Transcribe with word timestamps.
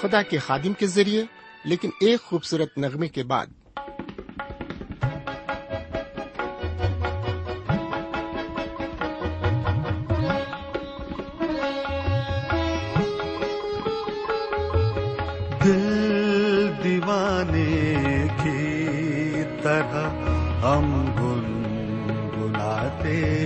خدا 0.00 0.22
کے 0.22 0.38
خادم 0.38 0.72
کے 0.72 0.86
ذریعے، 0.86 1.24
لیکن 1.64 1.90
ایک 2.00 2.20
خوبصورت 2.20 2.78
نغمے 2.78 3.08
کے 3.08 3.24
بعد۔ 3.24 3.46
دل 15.64 16.72
دیوانے 16.84 18.26
کی 18.42 19.42
طرح 19.62 20.10
ہم 20.62 21.14
گنگناتے 21.18 23.44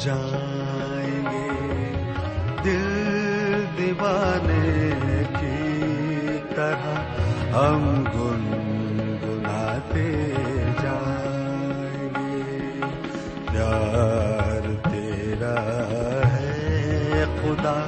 جائیں 0.00 1.24
گے۔ 1.24 1.48
دل 2.64 3.64
دیوانے 3.78 4.90
طرح 6.60 6.94
ہم 7.56 8.04
گنگناتے 8.14 10.08
جائیں 10.82 12.08
گے۔ 12.08 12.80
پیار 13.52 14.90
تیرا 14.90 15.54
ہے 16.32 17.24
خدا، 17.42 17.78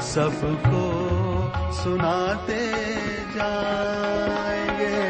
سب 0.00 0.40
کو 0.40 0.84
سناتے 1.84 2.60
جائیں 3.34 4.78
گے۔ 4.78 5.00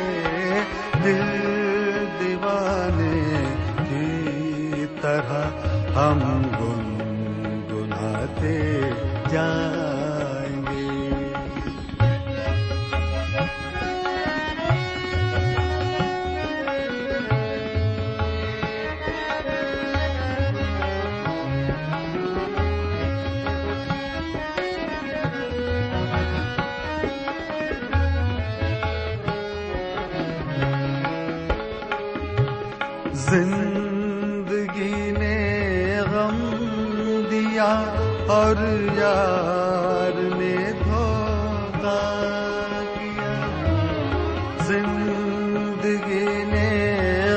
دل 1.05 2.05
دیوانے 2.21 3.45
کی 3.89 4.87
طرح 5.01 5.51
ہم 5.95 6.43
گنگناتے 6.61 8.57
جائیں 9.31 9.68
زندگی 33.31 35.13
نے 35.19 35.37
غم 36.13 36.39
دیا 37.31 37.85
اور 38.29 38.55
یار 38.99 40.21
نے 40.37 40.73
دھوکا 40.85 42.01
کیا۔ 42.95 43.35
زندگی 44.67 46.45
نے 46.49 46.71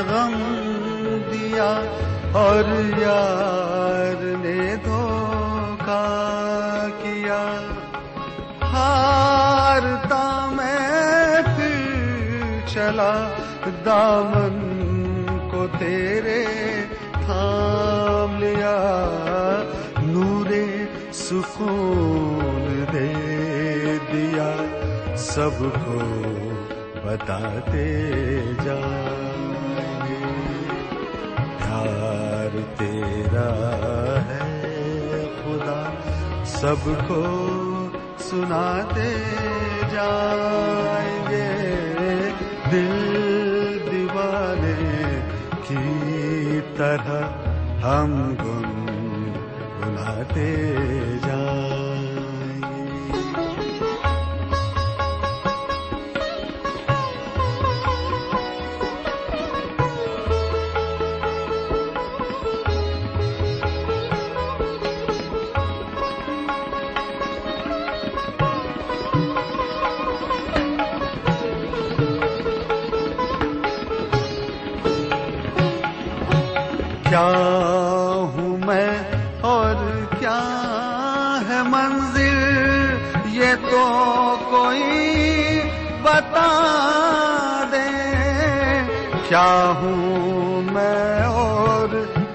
غم 0.07 0.38
دیا 1.31 1.81
اور 2.31 2.63
یار 2.97 4.23
نے 4.23 4.75
دھوکا 4.85 6.06
کیا۔ 7.02 7.44
ہارتا 8.62 10.50
میں 10.52 11.41
پھر 11.56 12.68
چلا 12.68 13.13
دامن 13.85 14.50
تیرے 15.80 16.44
تھام 17.12 18.36
لیا 18.40 18.78
نورے 20.04 20.66
سکون 21.14 22.84
دے 22.94 23.08
دیا، 24.12 24.52
سب 25.18 25.59
کو 25.86 26.00
بتاتے 27.04 27.86
جائیں 28.64 30.00
گے 30.08 30.24
پیار 31.58 32.58
تیرا 32.78 33.50
ہے 34.30 35.26
خدا، 35.38 35.82
سب 36.46 36.90
کو 37.08 37.24
سناتے 38.30 39.12
جائیں 39.92 41.20
گے۔ 41.30 41.50
دل 42.72 43.31
طرح 46.78 47.09
ہم 47.84 48.12
گن 48.40 48.70
گنگناتے 49.82 50.50
جائیں 51.26 51.91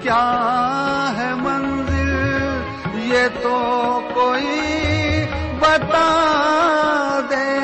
کیا 0.07 1.13
ہے 1.17 1.35
منزل؟ 1.35 2.61
یہ 2.93 3.27
تو 3.43 3.99
کوئی 4.13 5.25
بتا 5.59 7.19
دے، 7.29 7.59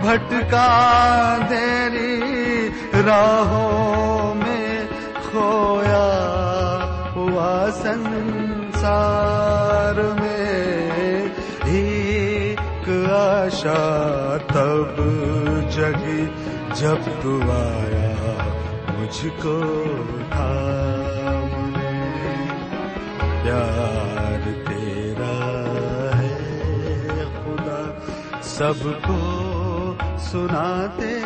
بھٹکا 0.00 1.38
دیری 1.50 2.68
راہوں 3.06 4.34
میں 4.34 4.84
کھویا 5.14 6.08
ہوا 7.14 7.68
سنسار 7.82 9.94
میں۔ 9.94 11.28
ایک 11.64 13.12
آشا 13.12 14.36
تب 14.46 15.02
جگی 15.70 16.26
جب 16.74 17.22
تو 17.22 17.50
آیا۔ 17.50 18.17
مجھ 19.08 19.26
کو 19.42 19.84
تھامنے۔ 20.30 22.08
پیار 23.42 24.68
تیرا 24.68 25.58
ہے 26.18 26.48
خدا، 27.42 27.98
سب 28.42 28.84
کو 28.84 29.94
سناتے 30.18 31.20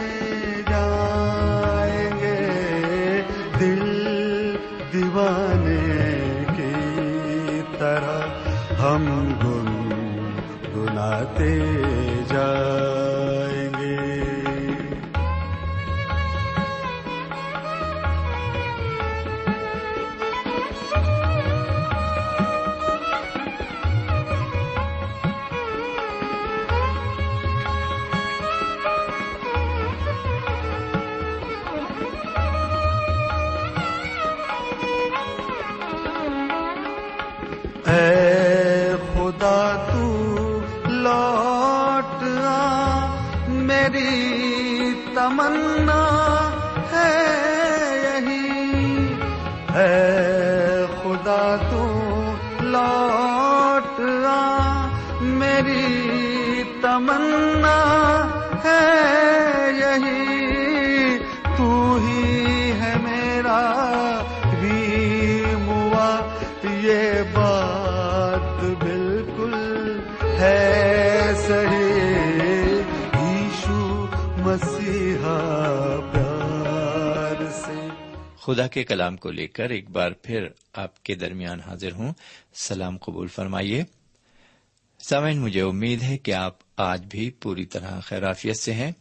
جائیں 0.71 2.11
گے۔ 2.21 3.23
دل 3.61 4.57
دیوانے 4.93 6.45
کی 6.57 7.61
طرح 7.79 8.21
ہم 8.81 9.35
گنگناتے 9.45 10.23
جائیں 10.73 11.82
مسیحا 74.45 76.11
پیار 76.13 77.51
سے۔ 77.53 77.89
خدا 78.41 78.67
کے 78.67 78.85
کلام 78.85 79.17
کو 79.17 79.31
لے 79.31 79.47
کر 79.47 79.71
ایک 79.71 79.91
بار 79.91 80.13
پھر 80.13 80.47
آپ 80.73 81.03
کے 81.03 81.15
درمیان 81.15 81.61
حاضر 81.61 81.93
ہوں۔ 81.93 82.13
سلام 82.55 82.97
قبول 82.97 83.29
فرمائیے۔ 83.29 83.85
سامعین، 85.09 85.39
مجھے 85.39 85.63
امید 85.63 86.03
ہے 86.03 86.19
کہ 86.19 86.35
آپ 86.35 86.57
آج 86.77 87.07
بھی 87.07 87.31
پوری 87.31 87.67
طرح 87.67 88.01
خیرافیت 88.01 88.57
سے 88.57 88.73
ہیں 88.73 88.93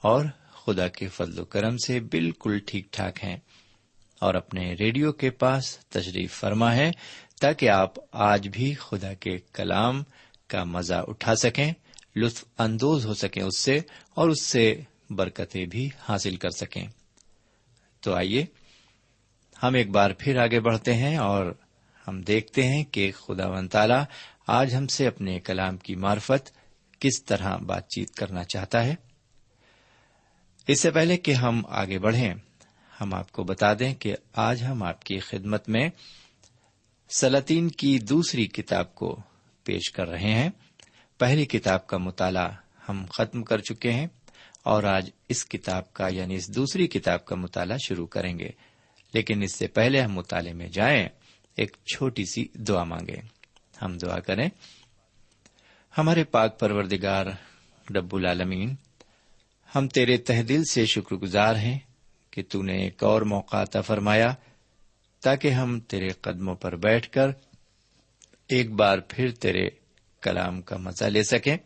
اور 0.00 0.24
خدا 0.52 0.88
کے 0.88 1.08
فضل 1.08 1.38
و 1.38 1.44
کرم 1.44 1.76
سے 1.86 2.00
بالکل 2.00 2.58
ٹھیک 2.66 2.92
ٹھاک 2.92 3.24
ہیں۔ 3.24 3.36
اور 4.20 4.34
اپنے 4.34 4.74
ریڈیو 4.74 5.12
کے 5.12 5.30
پاس 5.30 5.78
تشریف 5.78 6.40
فرما 6.40 6.74
ہے 6.74 6.90
تاکہ 7.40 7.68
آپ 7.68 7.94
آج 8.12 8.48
بھی 8.48 8.74
خدا 8.74 9.14
کے 9.14 9.38
کلام 9.52 10.02
کا 10.48 10.64
مزہ 10.64 11.04
اٹھا 11.08 11.34
سکیں۔ 11.34 11.72
لطف 12.16 12.44
اندوز 12.58 13.06
ہو 13.06 13.14
سکیں 13.14 13.42
اس 13.42 13.58
سے 13.58 13.80
اور 14.14 14.28
اس 14.28 14.42
سے 14.42 14.80
برکتیں 15.10 15.66
بھی 15.66 15.88
حاصل 16.08 16.36
کر 16.36 16.50
سکیں۔ 16.50 16.88
تو 18.00 18.14
آئیے، 18.14 18.46
ہم 19.62 19.74
ایک 19.74 19.90
بار 19.90 20.10
پھر 20.18 20.36
آگے 20.36 20.60
بڑھتے 20.60 20.94
ہیں 20.94 21.16
اور 21.16 21.54
ہم 22.08 22.22
دیکھتے 22.22 22.62
ہیں 22.68 22.84
کہ 22.84 23.12
خدا 23.12 23.46
و 23.46 23.68
تعالی 23.68 23.94
آج 24.46 24.74
ہم 24.74 24.86
سے 24.86 25.06
اپنے 25.06 25.40
کلام 25.40 25.76
کی 25.76 25.94
معرفت 25.94 26.50
کس 27.00 27.24
طرح 27.24 27.56
بات 27.56 27.88
چیت 27.88 28.10
کرنا 28.10 28.44
چاہتا 28.44 28.84
ہے۔ 28.84 28.94
اس 30.66 30.80
سے 30.80 30.90
پہلے 30.90 31.16
کہ 31.16 31.32
ہم 31.32 31.62
آگے 31.68 31.98
بڑھیں، 31.98 32.34
ہم 33.00 33.14
آپ 33.14 33.32
کو 33.32 33.44
بتا 33.44 33.74
دیں 33.74 33.94
کہ 33.94 34.16
آج 34.32 34.62
ہم 34.62 34.82
آپ 34.82 35.02
کی 35.02 35.18
خدمت 35.18 35.68
میں 35.68 35.90
سلاطین 37.16 37.68
کی 37.68 37.98
دوسری 37.98 38.46
کتاب 38.46 38.94
کو 38.94 39.20
پیش 39.64 39.92
کر 39.92 40.08
رہے 40.08 40.32
ہیں۔ 40.32 40.50
پہلی 41.20 41.44
کتاب 41.44 41.86
کا 41.86 41.96
مطالعہ 41.96 42.50
ہم 42.88 43.04
ختم 43.12 43.42
کر 43.42 43.58
چکے 43.58 43.92
ہیں 43.92 44.06
اور 44.62 44.82
آج 44.82 45.10
اس 45.28 45.44
کتاب 45.44 45.92
کا 45.92 46.08
یعنی 46.08 46.34
اس 46.34 46.54
دوسری 46.54 46.86
کتاب 46.86 47.24
کا 47.24 47.36
مطالعہ 47.36 47.76
شروع 47.76 48.06
کریں 48.06 48.38
گے۔ 48.38 48.50
لیکن 49.14 49.42
اس 49.42 49.54
سے 49.54 49.66
پہلے 49.66 50.00
ہم 50.00 50.12
مطالعے 50.12 50.52
میں 50.52 50.68
جائیں، 50.68 51.08
ایک 51.56 51.76
چھوٹی 51.94 52.24
سی 52.24 52.48
دعا 52.54 52.84
مانگیں۔ 52.84 53.22
ہم 53.82 53.98
دعا 53.98 54.20
کریں، 54.20 54.48
ہمارے 55.98 56.24
پاک 56.24 56.60
پروردگار 56.60 57.26
رب 57.90 58.14
العالمین، 58.14 58.74
ہم 59.74 59.88
تیرے 59.88 60.16
تہ 60.16 60.42
دل 60.42 60.64
سے 60.64 60.86
شکر 60.86 61.16
گزار 61.16 61.56
ہیں 61.56 61.78
کہ 62.30 62.42
تو 62.48 62.62
نے 62.62 62.82
ایک 62.82 63.04
اور 63.04 63.22
موقع 63.22 63.56
عطا 63.56 63.80
فرمایا 63.80 64.34
تاکہ 65.20 65.48
ہم 65.48 65.80
تیرے 65.80 66.08
قدموں 66.08 66.54
پر 66.54 66.76
بیٹھ 66.76 67.10
کر 67.10 67.28
ایک 68.48 68.72
بار 68.72 68.98
پھر 69.08 69.30
تیرے 69.30 69.79
کلام 70.22 70.62
کا 70.62 70.76
مزہ 70.76 71.04
لے 71.04 71.22
سکیں 71.22 71.56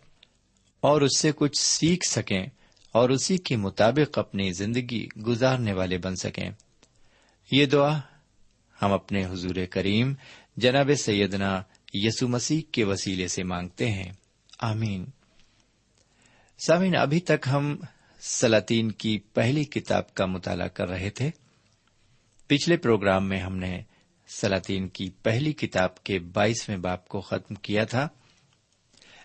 اور 0.81 1.01
اس 1.01 1.19
سے 1.19 1.33
کچھ 1.37 1.61
سیکھ 1.61 2.09
سکیں 2.09 2.47
اور 2.93 3.11
اسی 3.11 3.37
کے 3.37 3.57
مطابق 3.57 4.19
اپنی 4.19 4.53
زندگی 4.53 5.09
گزارنے 5.27 5.73
والے 5.73 5.99
بن 5.99 6.17
سکیں۔ 6.17 6.51
یہ 7.53 7.67
دعا 7.67 8.01
ہم 8.83 8.93
اپنے 8.93 9.27
حضور 9.27 9.55
کریم 9.71 10.15
جناب 10.57 10.91
سیدنا 10.99 11.63
یسو 11.95 12.29
مسیح 12.29 12.61
کے 12.73 12.85
وسیلے 12.85 13.29
سے 13.29 13.43
مانگتے 13.43 13.91
ہیں۔ 13.91 14.13
آمین۔ 14.59 15.05
سامین 16.67 16.97
ابھی 16.97 17.21
تک 17.21 17.49
ہم 17.53 17.77
سلاطین 18.21 18.93
کی 18.93 19.19
پہلی 19.19 19.65
کتاب 19.65 20.15
کا 20.15 20.27
مطالعہ 20.27 20.69
کر 20.69 20.89
رہے 20.89 21.11
تھے۔ 21.11 21.31
پچھلے 22.47 22.77
پروگرام 22.77 23.29
میں 23.29 23.41
ہم 23.41 23.57
نے 23.57 23.83
سلاطین 24.29 24.89
کی 24.89 25.11
پہلی 25.11 25.53
کتاب 25.53 26.05
کے 26.05 26.19
بائیسویں 26.19 26.77
باپ 26.77 27.09
کو 27.09 27.21
ختم 27.21 27.55
کیا 27.55 27.85
تھا۔ 27.85 28.09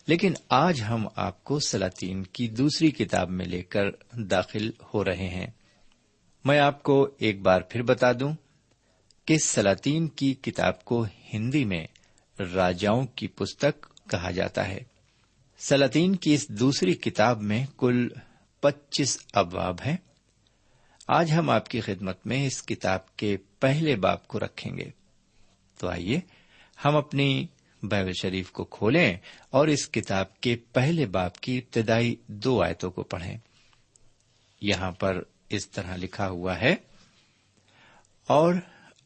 لیکن 0.09 0.33
آج 0.49 0.81
ہم 0.89 1.07
آپ 1.15 1.43
کو 1.43 1.59
سلاطین 1.59 2.23
کی 2.23 2.47
دوسری 2.47 2.91
کتاب 2.91 3.29
میں 3.29 3.45
لے 3.45 3.61
کر 3.61 3.91
داخل 4.13 4.69
ہو 4.93 5.05
رہے 5.05 5.27
ہیں۔ 5.27 5.47
میں 6.45 6.59
آپ 6.59 6.83
کو 6.83 7.09
ایک 7.17 7.41
بار 7.41 7.61
پھر 7.61 7.81
بتا 7.81 8.11
دوں 8.19 8.33
کہ 9.25 9.37
سلاطین 9.37 10.07
کی 10.07 10.33
کتاب 10.33 10.85
کو 10.85 11.05
ہندی 11.33 11.65
میں 11.65 11.87
راجاؤں 12.39 13.07
کی 13.07 13.27
پستک 13.27 13.87
کہا 14.09 14.31
جاتا 14.31 14.67
ہے۔ 14.67 14.79
سلاطین 15.59 16.15
کی 16.15 16.33
اس 16.33 16.49
دوسری 16.49 16.93
کتاب 16.93 17.41
میں 17.41 17.65
کل 17.77 18.07
پچیس 18.59 19.19
ابواب 19.33 19.75
ہیں۔ 19.85 19.97
آج 21.07 21.31
ہم 21.31 21.49
آپ 21.49 21.67
کی 21.69 21.81
خدمت 21.81 22.27
میں 22.27 22.47
اس 22.47 22.63
کتاب 22.63 23.15
کے 23.15 23.37
پہلے 23.59 23.95
باپ 23.95 24.27
کو 24.27 24.39
رکھیں 24.39 24.77
گے۔ 24.77 24.89
تو 25.77 25.89
آئیے 25.89 26.19
ہم 26.85 26.95
اپنی 26.95 27.47
بائبل 27.83 28.11
شریف 28.21 28.51
کو 28.51 28.63
کھولیں 28.65 29.17
اور 29.49 29.67
اس 29.67 29.89
کتاب 29.89 30.39
کے 30.41 30.55
پہلے 30.73 31.05
باپ 31.05 31.37
کی 31.37 31.57
ابتدائی 31.57 32.15
دو 32.27 32.61
آیتوں 32.63 32.91
کو 32.91 33.03
پڑھیں۔ 33.03 33.37
یہاں 34.61 34.91
پر 34.91 35.21
اس 35.49 35.69
طرح 35.69 35.95
لکھا 35.95 36.29
ہوا 36.29 36.59
ہے، 36.59 36.75
اور 38.27 38.53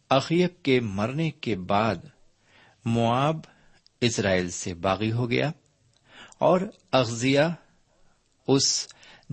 اخیب 0.10 0.64
کے 0.64 0.80
مرنے 0.80 1.32
کے 1.32 1.56
بعد 1.56 1.96
مواب 2.86 3.40
اسرائیل 4.02 4.50
سے 4.50 4.74
باغی 4.74 5.12
ہو 5.12 5.30
گیا 5.30 5.52
اور 6.40 6.62
اغزیا 6.92 7.50
اس 8.48 8.88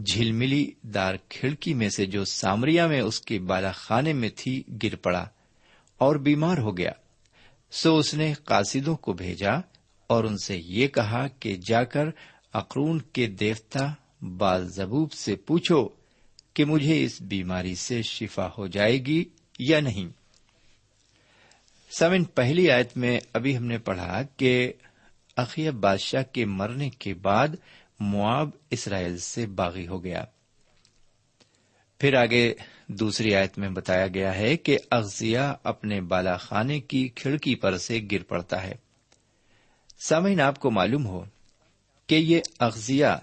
جھلملی 0.04 0.70
دار 0.82 1.14
کھڑکی 1.28 1.74
میں 1.74 1.88
سے 1.88 2.06
جو 2.06 2.24
سامریا 2.24 2.86
میں 2.86 3.00
اس 3.00 3.20
کے 3.20 3.38
بالا 3.38 3.72
خانے 3.72 4.12
میں 4.12 4.28
تھی، 4.36 4.62
گر 4.82 4.96
پڑا 4.96 5.28
اور 5.98 6.16
بیمار 6.16 6.58
ہو 6.58 6.76
گیا۔ 6.76 6.92
سو 7.70 7.98
اس 7.98 8.14
نے 8.14 8.34
قاصدوں 8.44 8.96
کو 8.96 9.12
بھیجا 9.12 9.52
اور 10.06 10.24
ان 10.24 10.36
سے 10.38 10.56
یہ 10.56 10.88
کہا 10.88 11.26
کہ 11.28 11.56
جا 11.56 11.84
کر 11.84 12.04
اقرون 12.52 13.00
کے 13.00 13.26
دیوتا 13.26 13.92
بالزبوب 14.20 15.12
سے 15.12 15.36
پوچھو 15.36 15.88
کہ 16.54 16.64
مجھے 16.64 17.04
اس 17.04 17.20
بیماری 17.20 17.74
سے 17.74 18.02
شفا 18.02 18.48
ہو 18.58 18.66
جائے 18.66 18.98
گی 18.98 19.24
یا 19.58 19.80
نہیں۔ 19.80 20.08
سمن 21.98 22.24
پہلی 22.24 22.70
آیت 22.70 22.96
میں 22.96 23.20
ابھی 23.32 23.56
ہم 23.56 23.64
نے 23.64 23.78
پڑھا 23.78 24.22
کہ 24.36 24.72
اقیب 25.36 25.74
بادشاہ 25.74 26.22
کے 26.22 26.44
مرنے 26.44 26.90
کے 26.90 27.14
بعد 27.14 27.48
مواب 28.00 28.50
اسرائیل 28.70 29.18
سے 29.18 29.46
باغی 29.46 29.86
ہو 29.86 30.04
گیا۔ 30.04 30.24
پھر 31.98 32.14
آگے 32.14 32.54
دوسری 32.92 33.34
آیت 33.34 33.58
میں 33.58 33.68
بتایا 33.68 34.06
گیا 34.06 34.34
ہے 34.34 34.56
کہ 34.56 34.78
اغزیا 34.90 35.54
اپنے 35.62 36.00
بالا 36.00 36.36
خانے 36.36 36.80
کی 36.80 37.08
کھڑکی 37.08 37.54
پر 37.54 37.78
سے 37.78 38.00
گر 38.12 38.22
پڑتا 38.22 38.62
ہے۔ 38.62 38.74
سامعین، 39.98 40.40
آپ 40.40 40.60
کو 40.60 40.70
معلوم 40.70 41.06
ہو 41.06 41.24
کہ 42.06 42.14
یہ 42.14 42.40
اغزیا 42.58 43.18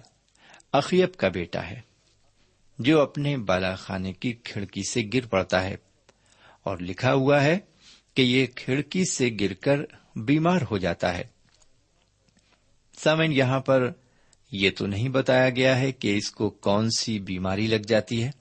اقیب 0.74 1.15
کا 1.15 1.27
بیٹا 1.27 1.69
ہے 1.69 1.81
جو 2.79 3.01
اپنے 3.01 3.38
بالا 3.38 3.75
خانے 3.75 4.13
کی 4.13 4.33
کھڑکی 4.33 4.81
سے 4.91 5.01
گر 5.13 5.27
پڑتا 5.27 5.63
ہے 5.63 5.75
اور 6.63 6.77
لکھا 6.77 7.13
ہوا 7.13 7.43
ہے 7.43 7.59
کہ 8.13 8.21
یہ 8.21 8.45
کھڑکی 8.55 9.03
سے 9.05 9.29
گر 9.39 9.53
کر 9.53 9.79
بیمار 10.15 10.62
ہو 10.71 10.77
جاتا 10.77 11.17
ہے۔ 11.17 11.24
سامن 13.03 13.31
یہاں 13.31 13.59
پر 13.59 13.91
یہ 14.51 14.69
تو 14.77 14.88
نہیں 14.88 15.09
بتایا 15.09 15.50
گیا 15.50 15.79
ہے 15.79 15.91
کہ 15.91 16.17
اس 16.17 16.31
کو 16.31 16.50
کون 16.50 16.89
سی 16.89 17.19
بیماری 17.19 17.67
لگ 17.67 17.88
جاتی 17.88 18.24
ہے۔ 18.24 18.31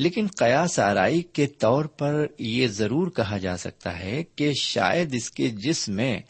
لیکن 0.00 0.26
قیاس 0.38 0.78
آرائی 0.78 1.22
کے 1.22 1.46
طور 1.46 1.84
پر 1.84 2.26
یہ 2.38 2.66
ضرور 2.66 3.10
کہا 3.10 3.38
جا 3.38 3.56
سکتا 3.56 3.98
ہے 3.98 4.22
کہ 4.22 4.52
شاید 4.62 5.14
اس 5.14 5.30
کے 5.30 5.48
جسم 5.48 5.92
میں 5.92 6.20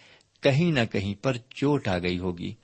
کہیں 0.41 0.73
نہ 0.73 0.85
کہیں 0.93 1.15
پر 1.15 1.37
چوٹ 1.51 1.89
آ 1.89 1.99
گئی 1.99 2.19
ہوگی۔ 2.19 2.55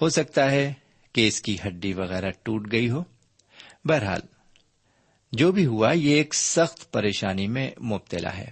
ہو 0.00 0.08
سکتا 0.08 0.50
ہے 0.50 0.72
کہ 1.12 1.28
اس 1.28 1.42
کی 1.42 1.56
ہڈی 1.66 1.92
وغیرہ 1.92 2.30
ٹوٹ 2.42 2.72
گئی 2.72 2.90
ہو۔ 2.90 3.02
بہرحال، 3.84 4.20
جو 5.32 5.52
بھی 5.52 5.66
ہوا، 5.66 5.92
یہ 5.92 6.14
ایک 6.14 6.34
سخت 6.34 6.92
پریشانی 6.92 7.46
میں 7.46 7.70
مبتلا 7.80 8.36
ہے 8.36 8.50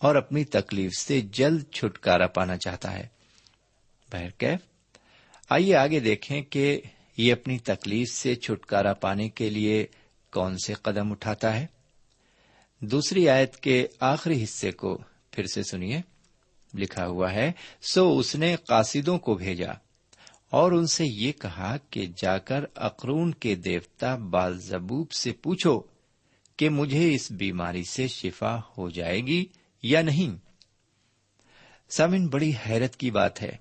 اور 0.00 0.16
اپنی 0.16 0.44
تکلیف 0.44 0.90
سے 0.98 1.20
جلد 1.20 1.62
چھٹکارا 1.72 2.26
پانا 2.26 2.56
چاہتا 2.56 2.92
ہے۔ 2.92 3.06
بہرکیف 4.12 4.60
آئیے 5.50 5.76
آگے 5.76 6.00
دیکھیں 6.00 6.42
کہ 6.42 6.80
یہ 7.16 7.32
اپنی 7.32 7.58
تکلیف 7.58 8.08
سے 8.12 8.34
چھٹکارا 8.34 8.92
پانے 8.92 9.28
کے 9.28 9.50
لیے 9.50 9.86
کون 10.34 10.56
سے 10.66 10.74
قدم 10.74 11.12
اٹھاتا 11.12 11.56
ہے؟ 11.56 11.66
دوسری 12.80 13.28
آیت 13.28 13.56
کے 13.56 13.86
آخری 14.00 14.44
حصے 14.44 14.72
کو 14.72 14.98
پھر 15.30 15.46
سے 15.46 15.62
سنیے۔ 15.62 16.00
لکھا 16.74 17.06
ہوا 17.06 17.32
ہے، 17.32 17.52
سو 17.82 18.18
اس 18.18 18.34
نے 18.34 18.56
قاصدوں 18.56 19.18
کو 19.18 19.34
بھیجا 19.34 19.72
اور 20.50 20.72
ان 20.72 20.86
سے 20.86 21.04
یہ 21.06 21.32
کہا 21.32 21.76
کہ 21.90 22.06
جا 22.22 22.38
کر 22.38 22.64
اقرون 22.74 23.32
کے 23.32 23.54
دیوتا 23.54 24.16
بال 24.16 24.60
زبوب 24.60 25.12
سے 25.12 25.32
پوچھو 25.32 25.80
کہ 26.56 26.68
مجھے 26.68 27.14
اس 27.14 27.32
بیماری 27.32 27.84
سے 27.84 28.08
شفا 28.08 28.58
ہو 28.78 28.90
جائے 28.90 29.20
گی 29.20 29.46
یا 29.82 30.02
نہیں۔ 30.02 30.36
سمن 31.90 32.28
بڑی 32.28 32.52
حیرت 32.68 32.96
کی 32.96 33.10
بات 33.10 33.42
ہے 33.42 33.56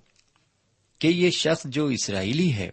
کہ 1.00 1.08
یہ 1.08 1.30
شخص 1.30 1.65
جو 1.65 1.86
اسرائیلی 1.86 2.53
ہے 2.53 2.70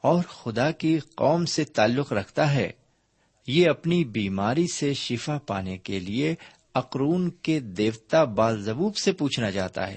اور 0.00 0.22
خدا 0.22 0.70
کی 0.70 0.98
قوم 0.98 1.44
سے 1.44 1.64
تعلق 1.64 2.12
رکھتا 2.12 2.54
ہے 2.54 2.70
یہ 3.46 3.70
اپنی 3.70 4.04
بیماری 4.04 4.66
سے 4.74 4.94
شفا 4.94 5.38
پانے 5.38 5.78
کے 5.78 6.00
لیے 6.00 6.34
اقرون 6.74 7.30
کے 7.30 7.60
دیوتا 7.60 8.24
بالزبوب 8.24 8.96
سے 8.96 9.12
پوچھنا 9.12 9.50
چاہتا 9.50 9.88
ہے۔ 9.88 9.96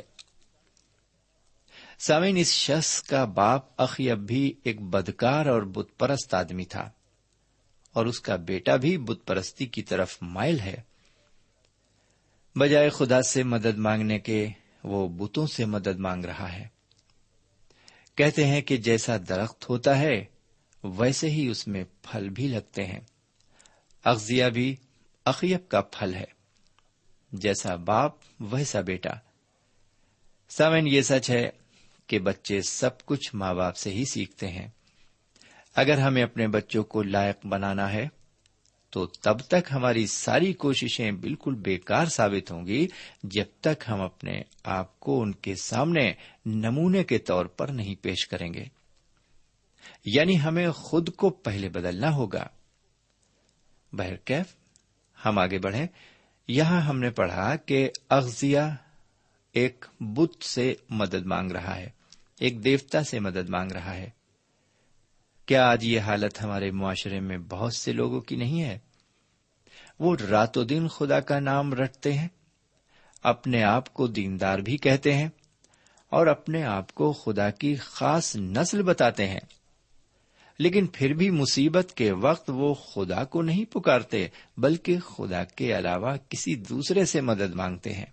سامعین، 1.99 2.37
اس 2.37 2.51
شخص 2.51 3.03
کا 3.03 3.25
باپ 3.25 3.81
اخیب 3.81 4.17
بھی 4.17 4.53
ایک 4.63 4.81
بدکار 4.81 5.45
اور 5.45 5.61
بت 5.61 5.97
پرست 5.97 6.33
آدمی 6.33 6.65
تھا 6.65 6.89
اور 7.93 8.05
اس 8.05 8.19
کا 8.19 8.35
بیٹا 8.35 8.75
بھی 8.75 8.97
بت 8.97 9.27
پرستی 9.27 9.65
کی 9.65 9.81
طرف 9.81 10.17
مائل 10.21 10.59
ہے۔ 10.59 10.75
بجائے 12.55 12.89
خدا 12.89 13.21
سے 13.21 13.43
مدد 13.43 13.77
مانگنے 13.77 14.19
کے، 14.19 14.47
وہ 14.83 15.07
بتوں 15.07 15.47
سے 15.47 15.65
مدد 15.65 15.99
مانگ 15.99 16.25
رہا 16.25 16.53
ہے۔ 16.53 16.67
کہتے 18.15 18.45
ہیں 18.45 18.61
کہ 18.61 18.77
جیسا 18.77 19.17
درخت 19.29 19.69
ہوتا 19.69 19.99
ہے، 19.99 20.25
ویسے 20.83 21.29
ہی 21.29 21.47
اس 21.47 21.67
میں 21.67 21.83
پھل 22.01 22.29
بھی 22.29 22.47
لگتے 22.47 22.85
ہیں۔ 22.85 22.99
اغزیا 24.07 24.49
بھی 24.49 24.75
اقیب 25.25 25.69
کا 25.69 25.81
پھل 25.81 26.13
ہے۔ 26.13 26.25
جیسا 27.31 27.75
باپ، 27.75 28.11
ویسا 28.39 28.81
بیٹا۔ 28.81 29.09
سامن 30.49 30.87
یہ 30.87 31.01
سچ 31.01 31.29
ہے 31.29 31.49
کہ 32.07 32.19
بچے 32.19 32.61
سب 32.61 33.05
کچھ 33.05 33.35
ماں 33.35 33.53
باپ 33.53 33.75
سے 33.75 33.89
ہی 33.89 34.03
سیکھتے 34.05 34.47
ہیں۔ 34.47 34.67
اگر 35.75 35.97
ہمیں 35.97 36.23
اپنے 36.23 36.47
بچوں 36.47 36.83
کو 36.83 37.03
لائق 37.03 37.45
بنانا 37.45 37.93
ہے، 37.93 38.07
تو 38.89 39.05
تب 39.05 39.39
تک 39.39 39.71
ہماری 39.71 40.07
ساری 40.07 40.53
کوششیں 40.53 41.11
بالکل 41.11 41.55
بیکار 41.55 42.05
ثابت 42.05 42.51
ہوں 42.51 42.65
گی، 42.65 42.87
جب 43.23 43.45
تک 43.61 43.83
ہم 43.89 44.01
اپنے 44.01 44.41
آپ 44.63 44.99
کو 44.99 45.21
ان 45.21 45.31
کے 45.31 45.55
سامنے 45.55 46.13
نمونے 46.45 47.03
کے 47.03 47.17
طور 47.17 47.45
پر 47.45 47.67
نہیں 47.67 47.95
پیش 47.95 48.27
کریں 48.27 48.53
گے۔ 48.53 48.65
یعنی 50.05 50.41
ہمیں 50.41 50.71
خود 50.71 51.09
کو 51.09 51.29
پہلے 51.29 51.69
بدلنا 51.69 52.15
ہوگا۔ 52.15 52.47
بہرکیف، 53.93 54.55
ہم 55.25 55.37
آگے 55.37 55.59
بڑھیں۔ 55.59 55.87
یہاں 56.47 56.81
ہم 56.81 56.99
نے 56.99 57.09
پڑھا 57.09 57.55
کہ 57.55 57.89
اغزیا 58.09 58.75
ایک 59.51 59.85
بت 59.99 60.43
سے 60.43 60.73
مدد 60.89 61.25
مانگ 61.25 61.51
رہا 61.51 61.75
ہے، 61.75 61.89
ایک 62.39 62.63
دیوتا 62.63 63.03
سے 63.03 63.19
مدد 63.19 63.49
مانگ 63.49 63.71
رہا 63.71 63.93
ہے۔ 63.93 64.09
کیا 65.45 65.69
آج 65.69 65.83
یہ 65.85 65.99
حالت 65.99 66.41
ہمارے 66.41 66.71
معاشرے 66.71 67.19
میں 67.19 67.37
بہت 67.37 67.73
سے 67.73 67.93
لوگوں 67.93 68.21
کی 68.21 68.35
نہیں 68.35 68.63
ہے؟ 68.63 68.79
وہ 69.99 70.15
راتوں 70.29 70.65
دن 70.65 70.87
خدا 70.87 71.19
کا 71.19 71.39
نام 71.39 71.73
رٹتے 71.73 72.13
ہیں، 72.13 72.27
اپنے 73.23 73.63
آپ 73.63 73.93
کو 73.93 74.07
دیندار 74.07 74.59
بھی 74.59 74.77
کہتے 74.77 75.13
ہیں 75.13 75.29
اور 76.09 76.27
اپنے 76.27 76.63
آپ 76.63 76.93
کو 76.93 77.13
خدا 77.13 77.49
کی 77.49 77.75
خاص 77.75 78.35
نسل 78.35 78.81
بتاتے 78.81 79.27
ہیں۔ 79.27 79.56
لیکن 80.59 80.87
پھر 80.87 81.13
بھی 81.13 81.29
مصیبت 81.29 81.93
کے 81.95 82.11
وقت 82.11 82.49
وہ 82.53 82.73
خدا 82.73 83.23
کو 83.23 83.41
نہیں 83.41 83.65
پکارتے، 83.65 84.27
بلکہ 84.57 84.99
خدا 84.99 85.43
کے 85.43 85.77
علاوہ 85.77 86.15
کسی 86.29 86.55
دوسرے 86.55 87.05
سے 87.05 87.21
مدد 87.21 87.55
مانگتے 87.55 87.93
ہیں۔ 87.93 88.05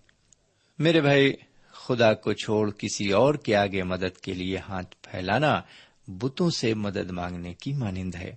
میرے 0.79 1.01
بھائی، 1.01 1.33
خدا 1.71 2.13
کو 2.13 2.33
چھوڑ 2.33 2.71
کسی 2.71 3.11
اور 3.11 3.35
کے 3.35 3.55
آگے 3.55 3.83
مدد 3.83 4.17
کے 4.17 4.33
لیے 4.33 4.57
ہاتھ 4.57 4.95
پھیلانا 5.01 5.61
بتوں 6.07 6.49
سے 6.49 6.73
مدد 6.73 7.11
مانگنے 7.11 7.53
کی 7.53 7.73
مانند 7.73 8.15
ہے۔ 8.15 8.35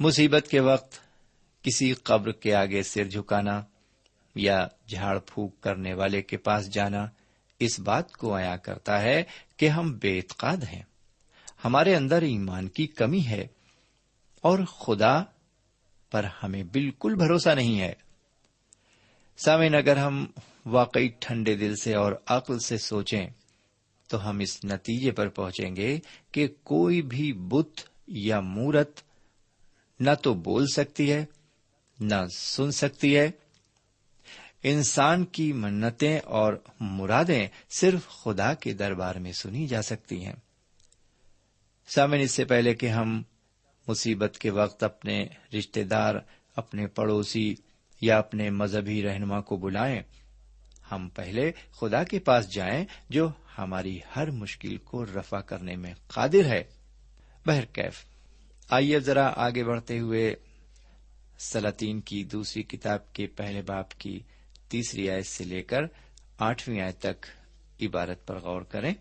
مصیبت 0.00 0.48
کے 0.50 0.60
وقت 0.60 0.94
کسی 1.62 1.92
قبر 1.92 2.32
کے 2.32 2.54
آگے 2.54 2.82
سر 2.82 3.04
جھکانا 3.04 3.62
یا 4.34 4.66
جھاڑ 4.88 5.18
پھونک 5.18 5.60
کرنے 5.60 5.94
والے 5.94 6.22
کے 6.22 6.36
پاس 6.36 6.74
جانا 6.74 7.06
اس 7.58 7.80
بات 7.80 8.12
کو 8.12 8.34
آیا 8.34 8.56
کرتا 8.56 9.02
ہے 9.02 9.22
کہ 9.56 9.68
ہم 9.68 9.98
بے 10.02 10.16
اعتقاد 10.16 10.56
ہیں۔ 10.56 10.82
ہمارے 11.64 11.96
اندر 11.96 12.22
ایمان 12.22 12.68
کی 12.68 12.86
کمی 12.86 13.26
ہے 13.26 13.46
اور 14.40 14.58
خدا 14.58 15.22
پر 16.10 16.24
ہمیں 16.42 16.62
بالکل 16.62 17.14
بھروسہ 17.14 17.48
نہیں 17.48 17.80
ہے۔ 17.80 17.92
سامن 19.44 19.74
اگر 19.74 19.96
ہم 19.96 20.26
واقعی 20.66 21.08
ٹھنڈے 21.20 21.56
دل 21.56 21.76
سے 21.76 21.94
اور 21.94 22.12
عقل 22.26 22.58
سے 22.58 22.78
سوچیں، 22.78 23.26
تو 24.08 24.30
ہم 24.30 24.38
اس 24.38 24.64
نتیجے 24.64 25.10
پر 25.10 25.28
پہنچیں 25.28 25.76
گے 25.76 25.98
کہ 26.32 26.48
کوئی 26.62 27.02
بھی 27.02 27.32
بت 27.32 27.80
یا 28.06 28.40
مورت 28.40 29.00
نہ 30.00 30.10
تو 30.22 30.34
بول 30.34 30.66
سکتی 30.66 31.12
ہے، 31.12 31.24
نہ 32.00 32.26
سن 32.38 32.70
سکتی 32.70 33.16
ہے۔ 33.16 33.30
انسان 34.62 35.24
کی 35.24 35.52
منتیں 35.52 36.18
اور 36.18 36.54
مرادیں 36.80 37.48
صرف 37.70 38.08
خدا 38.08 38.54
کے 38.54 38.72
دربار 38.72 39.14
میں 39.14 39.32
سنی 39.32 39.66
جا 39.66 39.82
سکتی 39.82 40.24
ہیں۔ 40.24 40.34
سامن 41.86 42.18
اس 42.20 42.30
سے 42.30 42.44
پہلے 42.44 42.74
کہ 42.74 42.86
ہم 42.86 43.22
مصیبت 43.88 44.38
کے 44.38 44.50
وقت 44.50 44.82
اپنے 44.82 45.26
رشتے 45.58 45.84
دار، 45.84 46.14
اپنے 46.56 46.86
پڑوسی 46.86 47.54
یا 48.00 48.18
اپنے 48.18 48.50
مذہبی 48.50 49.02
رہنما 49.02 49.40
کو 49.40 49.56
بلائیں، 49.56 50.02
ہم 50.92 51.08
پہلے 51.08 51.52
خدا 51.80 52.04
کے 52.04 52.18
پاس 52.18 52.52
جائیں 52.52 52.84
جو 53.08 53.30
ہماری 53.58 54.00
ہر 54.16 54.30
مشکل 54.30 54.76
کو 54.76 55.04
رفع 55.04 55.40
کرنے 55.40 55.76
میں 55.76 55.94
قادر 56.06 56.44
ہے۔ 56.44 56.64
بہرکیف 57.46 58.04
آئیے 58.70 59.00
ذرا 59.00 59.32
آگے 59.36 59.64
بڑھتے 59.64 59.98
ہوئے 59.98 60.34
سلاطین 61.38 62.00
کی 62.00 62.24
دوسری 62.24 62.62
کتاب 62.62 63.12
کے 63.12 63.26
پہلے 63.26 63.62
باپ 63.62 63.98
کی 63.98 64.20
تیسری 64.68 65.10
آیت 65.10 65.26
سے 65.26 65.44
لے 65.44 65.62
کر 65.62 65.80
آٹھویں 66.38 66.80
آیت 66.80 66.98
تک 66.98 67.26
عبارت 67.82 68.26
پر 68.26 68.38
غور 68.38 68.62
کریں۔ 68.62 68.94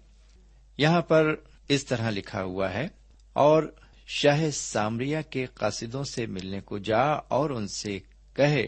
یہاں 0.77 1.01
پر 1.01 1.35
اس 1.73 1.85
طرح 1.85 2.09
لکھا 2.09 2.43
ہوا 2.43 2.73
ہے، 2.73 2.87
اور 3.35 3.63
شاہ 4.09 4.49
سامریا 4.51 5.21
کے 5.23 5.45
قاصدوں 5.53 6.03
سے 6.03 6.25
ملنے 6.25 6.59
کو 6.61 6.77
جا 6.79 7.03
اور 7.29 7.49
ان 7.49 7.67
سے 7.67 7.97
کہے، 8.35 8.65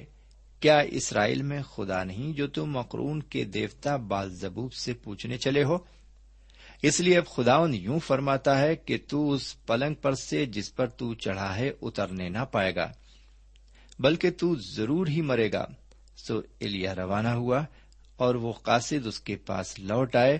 کیا 0.61 0.77
اسرائیل 0.91 1.41
میں 1.41 1.61
خدا 1.65 2.03
نہیں 2.03 2.31
جو 2.33 2.47
تم 2.47 2.71
مقرون 2.71 3.21
کے 3.23 3.43
دیوتا 3.45 3.95
بال 4.09 4.33
زبوب 4.35 4.73
سے 4.73 4.93
پوچھنے 4.93 5.37
چلے 5.37 5.63
ہو؟ 5.63 5.77
اس 6.83 6.99
لیے 6.99 7.17
اب 7.17 7.27
خداون 7.27 7.73
یوں 7.73 7.99
فرماتا 7.99 8.57
ہے 8.59 8.75
کہ 8.75 8.97
تو 9.07 9.31
اس 9.31 9.53
پلنگ 9.65 9.95
پر 9.95 10.13
سے 10.19 10.45
جس 10.45 10.73
پر 10.75 10.87
تو 10.89 11.13
چڑھا 11.15 11.55
ہے 11.55 11.71
اترنے 11.81 12.29
نہ 12.29 12.43
پائے 12.51 12.75
گا، 12.75 12.91
بلکہ 13.99 14.31
تو 14.31 14.55
ضرور 14.67 15.07
ہی 15.07 15.21
مرے 15.21 15.51
گا۔ 15.51 15.65
سو 16.17 16.39
الیا 16.61 16.95
روانہ 16.95 17.33
ہوا 17.33 17.63
اور 18.19 18.35
وہ 18.35 18.51
قاصد 18.63 19.07
اس 19.07 19.19
کے 19.19 19.35
پاس 19.45 19.77
لوٹ 19.79 20.15
آئے 20.15 20.37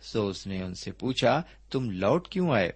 سو 0.00 0.28
اس 0.28 0.46
نے 0.46 0.62
ان 0.62 0.74
سے 0.74 0.92
پوچھا، 0.92 1.42
تم 1.70 1.90
لوٹ 1.90 2.28
کیوں 2.28 2.50
آئے؟ 2.50 2.72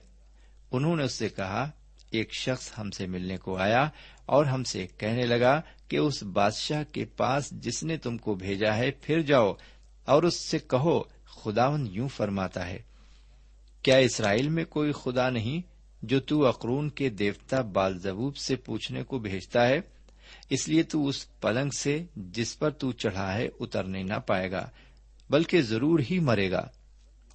انہوں 0.72 0.96
نے 0.96 1.02
اس 1.02 1.12
سے 1.12 1.28
کہا، 1.28 1.70
ایک 2.10 2.34
شخص 2.34 2.72
ہم 2.78 2.90
سے 2.90 3.06
ملنے 3.06 3.36
کو 3.36 3.56
آیا 3.56 3.88
اور 4.26 4.44
ہم 4.44 4.64
سے 4.64 4.86
کہنے 4.98 5.26
لگا 5.26 5.60
کہ 5.88 5.96
اس 5.96 6.22
بادشاہ 6.22 6.82
کے 6.92 7.04
پاس 7.04 7.50
جس 7.50 7.82
نے 7.82 7.96
تم 7.96 8.18
کو 8.18 8.34
بھیجا 8.34 8.76
ہے، 8.76 8.90
پھر 8.90 9.20
جاؤ 9.20 9.54
اور 10.04 10.22
اس 10.22 10.48
سے 10.48 10.58
کہو، 10.58 11.02
خداون 11.24 11.86
یوں 11.90 12.08
فرماتا 12.08 12.66
ہے، 12.66 12.78
کیا 13.82 13.96
اسرائیل 13.96 14.48
میں 14.48 14.64
کوئی 14.64 14.92
خدا 14.92 15.30
نہیں 15.30 15.60
جو 16.02 16.20
تو 16.20 16.46
اقرون 16.46 16.90
کے 16.90 17.08
دیوتا 17.08 17.60
بالزبوب 17.60 18.36
سے 18.36 18.56
پوچھنے 18.56 19.02
کو 19.02 19.18
بھیجتا 19.18 19.68
ہے؟ 19.68 19.80
اس 20.50 20.68
لیے 20.68 20.82
تو 20.82 21.08
اس 21.08 21.40
پلنگ 21.40 21.70
سے 21.70 22.04
جس 22.16 22.58
پر 22.58 22.70
تو 22.70 22.92
چڑھا 22.92 23.34
ہے، 23.34 23.48
اترنے 23.60 24.02
نہ 24.02 24.18
پائے 24.26 24.50
گا، 24.50 24.70
بلکہ 25.30 25.62
ضرور 25.62 26.00
ہی 26.10 26.18
مرے 26.18 26.50
گا۔ 26.50 26.68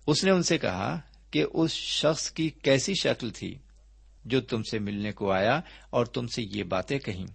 اس 0.08 0.24
نے 0.24 0.32
ان 0.32 0.44
سے 0.44 0.58
کہا 0.58 1.00
کہ 1.32 1.46
اس 1.54 1.72
شخص 1.72 2.32
کی 2.32 2.50
کیسی 2.50 2.94
شکل 2.94 3.30
تھی 3.30 3.56
جو 4.26 4.42
تم 4.42 4.64
سے 4.64 4.80
ملنے 4.80 5.12
کو 5.12 5.32
آیا 5.32 5.62
اور 5.90 6.06
تم 6.06 6.28
سے 6.28 6.42
یہ 6.42 6.64
باتیں 6.64 7.00
کہیں۔ 7.00 7.26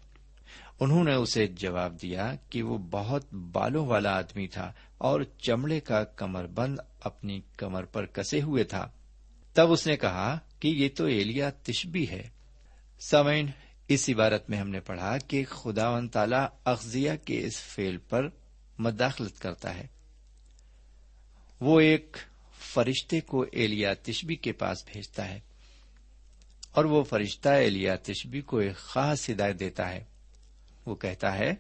انہوں 0.81 1.05
نے 1.05 1.15
اسے 1.15 1.47
جواب 1.47 2.03
دیا 2.03 2.35
کہ 2.51 2.63
وہ 2.63 2.79
بہت 2.79 3.35
بالوں 3.35 3.87
والا 3.87 4.17
آدمی 4.17 4.47
تھا 4.47 4.73
اور 4.99 5.21
چمڑے 5.23 5.81
کا 5.81 6.05
کمر 6.05 6.47
بند 6.47 6.79
اپنی 7.01 7.41
کمر 7.57 7.85
پر 7.85 8.07
کسے 8.07 8.43
ہوئے 8.43 8.65
تھا۔ 8.65 8.91
تب 9.55 9.73
اس 9.73 9.87
نے 9.87 9.97
کہا 9.97 10.39
کہ 10.61 10.69
یہ 10.69 10.89
تو 10.97 11.05
ایلیا 11.05 11.51
تشبی 11.51 12.09
ہے۔ 12.09 12.29
سمین 13.01 13.47
اس 13.89 14.11
عبارت 14.15 14.51
میں 14.51 14.59
ہم 14.59 14.71
نے 14.71 14.81
پڑھا 14.81 15.19
کہ 15.19 15.45
خدا 15.45 15.91
و 15.91 16.07
تعالی 16.07 16.47
اغزیہ 16.65 17.13
کے 17.25 17.47
اس 17.47 17.57
فیل 17.57 17.97
پر 17.97 18.29
مداخلت 18.79 19.39
کرتا 19.39 19.75
ہے۔ 19.75 19.87
وہ 21.61 21.81
ایک 21.81 22.17
فرشتے 22.75 23.21
کو 23.21 23.45
ایلیا 23.53 23.95
تشبی 24.03 24.37
کے 24.37 24.53
پاس 24.53 24.85
بھیجتا 24.93 25.29
ہے 25.29 25.41
اور 26.73 26.85
وہ 26.85 27.03
فرشتہ 27.03 27.49
ایلیا 27.49 27.95
تشبی 27.97 28.41
کو 28.41 28.57
ایک 28.57 28.77
خاص 28.77 29.31
ہدایت 29.31 29.61
دیتا 29.61 29.91
ہے۔ 29.91 30.05
وہ 30.87 30.95
کہتا 30.95 31.39
ہے، 31.39 31.55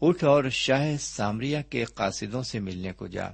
اٹھ 0.00 0.24
اور 0.24 0.44
شاہ 0.50 0.96
سامریا 0.96 1.62
کے 1.62 1.84
قاصدوں 1.84 2.42
سے 2.42 2.60
ملنے 2.60 2.92
کو 2.92 3.06
جا 3.06 3.26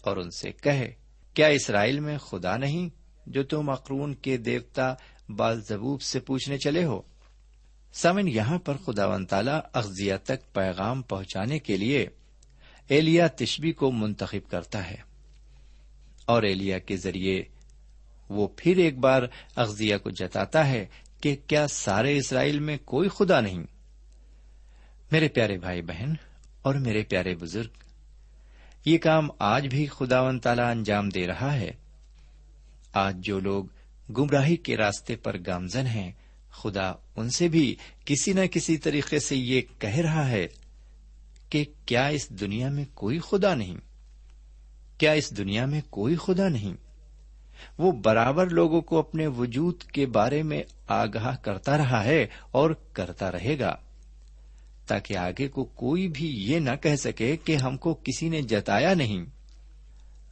اور 0.00 0.16
ان 0.16 0.30
سے 0.30 0.52
کہے، 0.52 0.92
کیا 1.34 1.46
اسرائیل 1.46 2.00
میں 2.00 2.18
خدا 2.18 2.56
نہیں 2.56 2.88
جو 3.26 3.42
تم 3.42 3.70
اقرون 3.70 4.14
کے 4.14 4.36
دیوتا 4.36 4.94
بالزبوب 5.28 6.02
سے 6.02 6.20
پوچھنے 6.20 6.58
چلے 6.58 6.84
ہو؟ 6.84 7.02
سمن 7.92 8.28
یہاں 8.28 8.58
پر 8.58 8.76
خدا 8.76 9.06
و 9.06 9.24
تعالی 9.24 9.58
اغزیہ 9.72 10.14
تک 10.24 10.52
پیغام 10.52 11.02
پہنچانے 11.02 11.58
کے 11.58 11.76
لیے 11.76 12.08
ایلیا 12.88 13.26
تشبی 13.26 13.72
کو 13.72 13.90
منتخب 13.90 14.50
کرتا 14.50 14.90
ہے۔ 14.90 15.11
اور 16.24 16.42
ایلیا 16.42 16.78
کے 16.78 16.96
ذریعے 16.96 17.42
وہ 18.28 18.48
پھر 18.56 18.76
ایک 18.76 18.98
بار 18.98 19.22
اغزیہ 19.56 19.96
کو 19.96 20.10
جتاتا 20.10 20.68
ہے 20.68 20.86
کہ 21.20 21.36
کیا 21.46 21.66
سارے 21.68 22.16
اسرائیل 22.16 22.60
میں 22.60 22.76
کوئی 22.84 23.08
خدا 23.08 23.40
نہیں۔ 23.40 23.62
میرے 25.12 25.28
پیارے 25.28 25.58
بھائی 25.58 25.82
بہن 25.82 26.12
اور 26.62 26.74
میرے 26.74 27.02
پیارے 27.02 27.34
بزرگ، 27.34 27.70
یہ 28.84 28.98
کام 28.98 29.28
آج 29.38 29.66
بھی 29.66 29.86
خدا 29.86 30.20
و 30.20 30.38
تعالی 30.38 30.62
انجام 30.62 31.08
دے 31.08 31.26
رہا 31.26 31.54
ہے۔ 31.54 31.70
آج 32.92 33.16
جو 33.20 33.40
لوگ 33.40 33.64
گمراہی 34.18 34.56
کے 34.56 34.76
راستے 34.76 35.16
پر 35.16 35.36
گامزن 35.46 35.86
ہیں، 35.86 36.12
خدا 36.50 36.92
ان 37.16 37.30
سے 37.30 37.48
بھی 37.48 37.76
کسی 38.04 38.32
نہ 38.32 38.46
کسی 38.46 38.76
طریقے 38.76 39.18
سے 39.18 39.36
یہ 39.36 39.60
کہہ 39.78 39.96
رہا 39.96 40.28
ہے 40.28 40.46
کہ 41.48 41.64
کیا 41.86 42.06
اس 42.06 42.28
دنیا 42.28 42.68
میں 42.68 42.84
کوئی 42.94 43.18
خدا 43.18 43.54
نہیں۔ 43.54 43.76
کیا 45.02 45.12
اس 45.12 45.36
دنیا 45.36 45.64
میں 45.66 45.80
کوئی 45.90 46.16
خدا 46.16 46.48
نہیں؟ 46.48 46.74
وہ 47.78 47.90
برابر 47.92 48.50
لوگوں 48.50 48.80
کو 48.80 48.98
اپنے 48.98 49.26
وجود 49.26 49.82
کے 49.84 50.04
بارے 50.06 50.42
میں 50.42 50.62
آگاہ 50.88 51.36
کرتا 51.36 51.76
رہا 51.78 52.04
ہے 52.04 52.26
اور 52.50 52.70
کرتا 52.92 53.30
رہے 53.32 53.58
گا، 53.58 53.74
تاکہ 54.86 55.16
آگے 55.16 55.48
کو 55.48 55.64
کوئی 55.64 56.06
بھی 56.08 56.28
یہ 56.42 56.58
نہ 56.58 56.74
کہہ 56.82 56.96
سکے 56.96 57.36
کہ 57.36 57.56
ہم 57.56 57.76
کو 57.76 57.94
کسی 57.94 58.28
نے 58.28 58.42
جتایا 58.42 58.92
نہیں۔ 58.94 59.24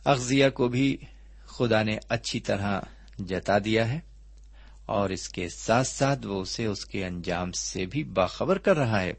اغزیہ 0.05 0.49
کو 0.49 0.69
بھی 0.69 0.97
خدا 1.47 1.83
نے 1.83 1.97
اچھی 2.09 2.41
طرح 2.41 2.81
جتا 3.19 3.59
دیا 3.59 3.89
ہے، 3.89 3.99
اور 4.87 5.11
اس 5.11 5.29
کے 5.29 5.49
ساتھ 5.49 5.87
ساتھ 5.87 6.27
وہ 6.27 6.41
اسے 6.43 6.67
اس 6.67 6.85
کے 6.87 7.05
انجام 7.07 7.53
سے 7.53 7.87
بھی 7.87 8.05
باخبر 8.05 8.59
کر 8.59 8.77
رہا 8.77 9.01
ہے۔ 9.03 9.13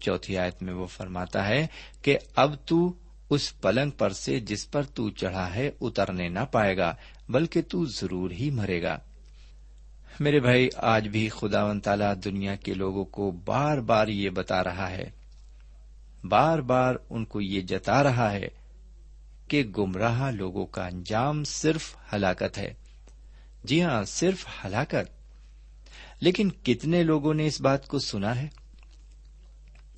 چوتھی 0.00 0.38
آیت 0.38 0.62
میں 0.62 0.74
وہ 0.74 0.86
فرماتا 0.86 1.46
ہے 1.48 1.66
کہ 2.02 2.18
اب 2.36 2.54
تو 2.66 2.92
اس 3.32 3.60
پلنگ 3.60 3.90
پر 3.90 4.12
سے 4.12 4.40
جس 4.40 4.70
پر 4.70 4.82
تو 4.82 5.10
چڑھا 5.10 5.54
ہے 5.54 5.70
اترنے 5.80 6.28
نہ 6.28 6.38
پائے 6.52 6.76
گا، 6.76 6.94
بلکہ 7.28 7.62
تو 7.68 7.84
ضرور 7.84 8.30
ہی 8.30 8.50
مرے 8.50 8.82
گا۔ 8.82 8.98
میرے 10.20 10.40
بھائی، 10.40 10.68
آج 10.76 11.08
بھی 11.08 11.28
خدا 11.28 11.64
و 11.64 11.80
تعالی 11.80 12.04
دنیا 12.24 12.54
کے 12.54 12.74
لوگوں 12.74 13.04
کو 13.04 13.30
بار 13.30 13.78
بار 13.78 14.08
یہ 14.08 14.30
بتا 14.30 14.64
رہا 14.64 14.90
ہے، 14.90 15.10
بار 16.24 16.58
بار 16.58 16.94
ان 17.10 17.24
کو 17.24 17.40
یہ 17.40 17.60
جتا 17.60 18.02
رہا 18.02 18.32
ہے 18.32 18.48
کہ 19.48 19.64
گمراہ 19.78 20.30
لوگوں 20.30 20.66
کا 20.66 20.86
انجام 20.86 21.44
صرف 21.44 21.96
ہلاکت 22.12 22.58
ہے۔ 22.58 22.74
جی 23.64 23.82
ہاں 23.82 24.04
صرف 24.04 24.46
ہلاکت۔ 24.64 25.22
لیکن 26.20 26.50
کتنے 26.62 27.02
لوگوں 27.02 27.34
نے 27.34 27.46
اس 27.46 27.60
بات 27.60 27.88
کو 27.88 27.98
سنا 27.98 28.42
ہے؟ 28.42 28.48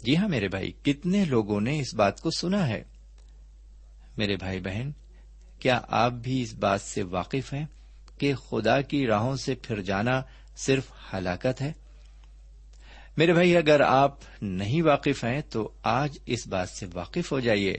جی 0.03 0.17
ہاں 0.17 0.29
میرے 0.29 0.49
بھائی، 0.49 0.73
کتنے 0.83 1.25
لوگوں 1.25 1.61
نے 1.61 1.81
اس 1.81 1.95
بات 1.95 2.21
کو 2.21 2.31
سنا 2.31 2.69
ہے؟ 2.69 2.83
میرے 4.17 4.37
بھائی 4.37 4.61
بہن، 4.61 4.91
کیا 5.59 5.81
آپ 5.89 6.13
بھی 6.13 6.43
اس 6.43 6.55
بات 6.55 6.81
سے 6.81 7.03
واقف 7.03 7.55
ہیں 7.55 7.67
کہ 8.19 8.35
خدا 8.35 8.81
کی 8.81 9.07
راہوں 9.07 9.37
سے 9.37 9.55
پھر 9.55 9.81
جانا 9.81 10.23
صرف 10.57 10.85
ہلاکت 11.15 11.61
ہے؟ 11.61 11.73
میرے 13.17 13.33
بھائی، 13.33 13.57
اگر 13.57 13.81
آپ 13.81 14.15
نہیں 14.43 14.83
واقف 14.83 15.25
ہیں 15.25 15.41
تو 15.51 15.73
آج 15.83 16.19
اس 16.27 16.47
بات 16.47 16.69
سے 16.69 16.87
واقف 16.95 17.33
ہو 17.33 17.41
جائیے 17.41 17.77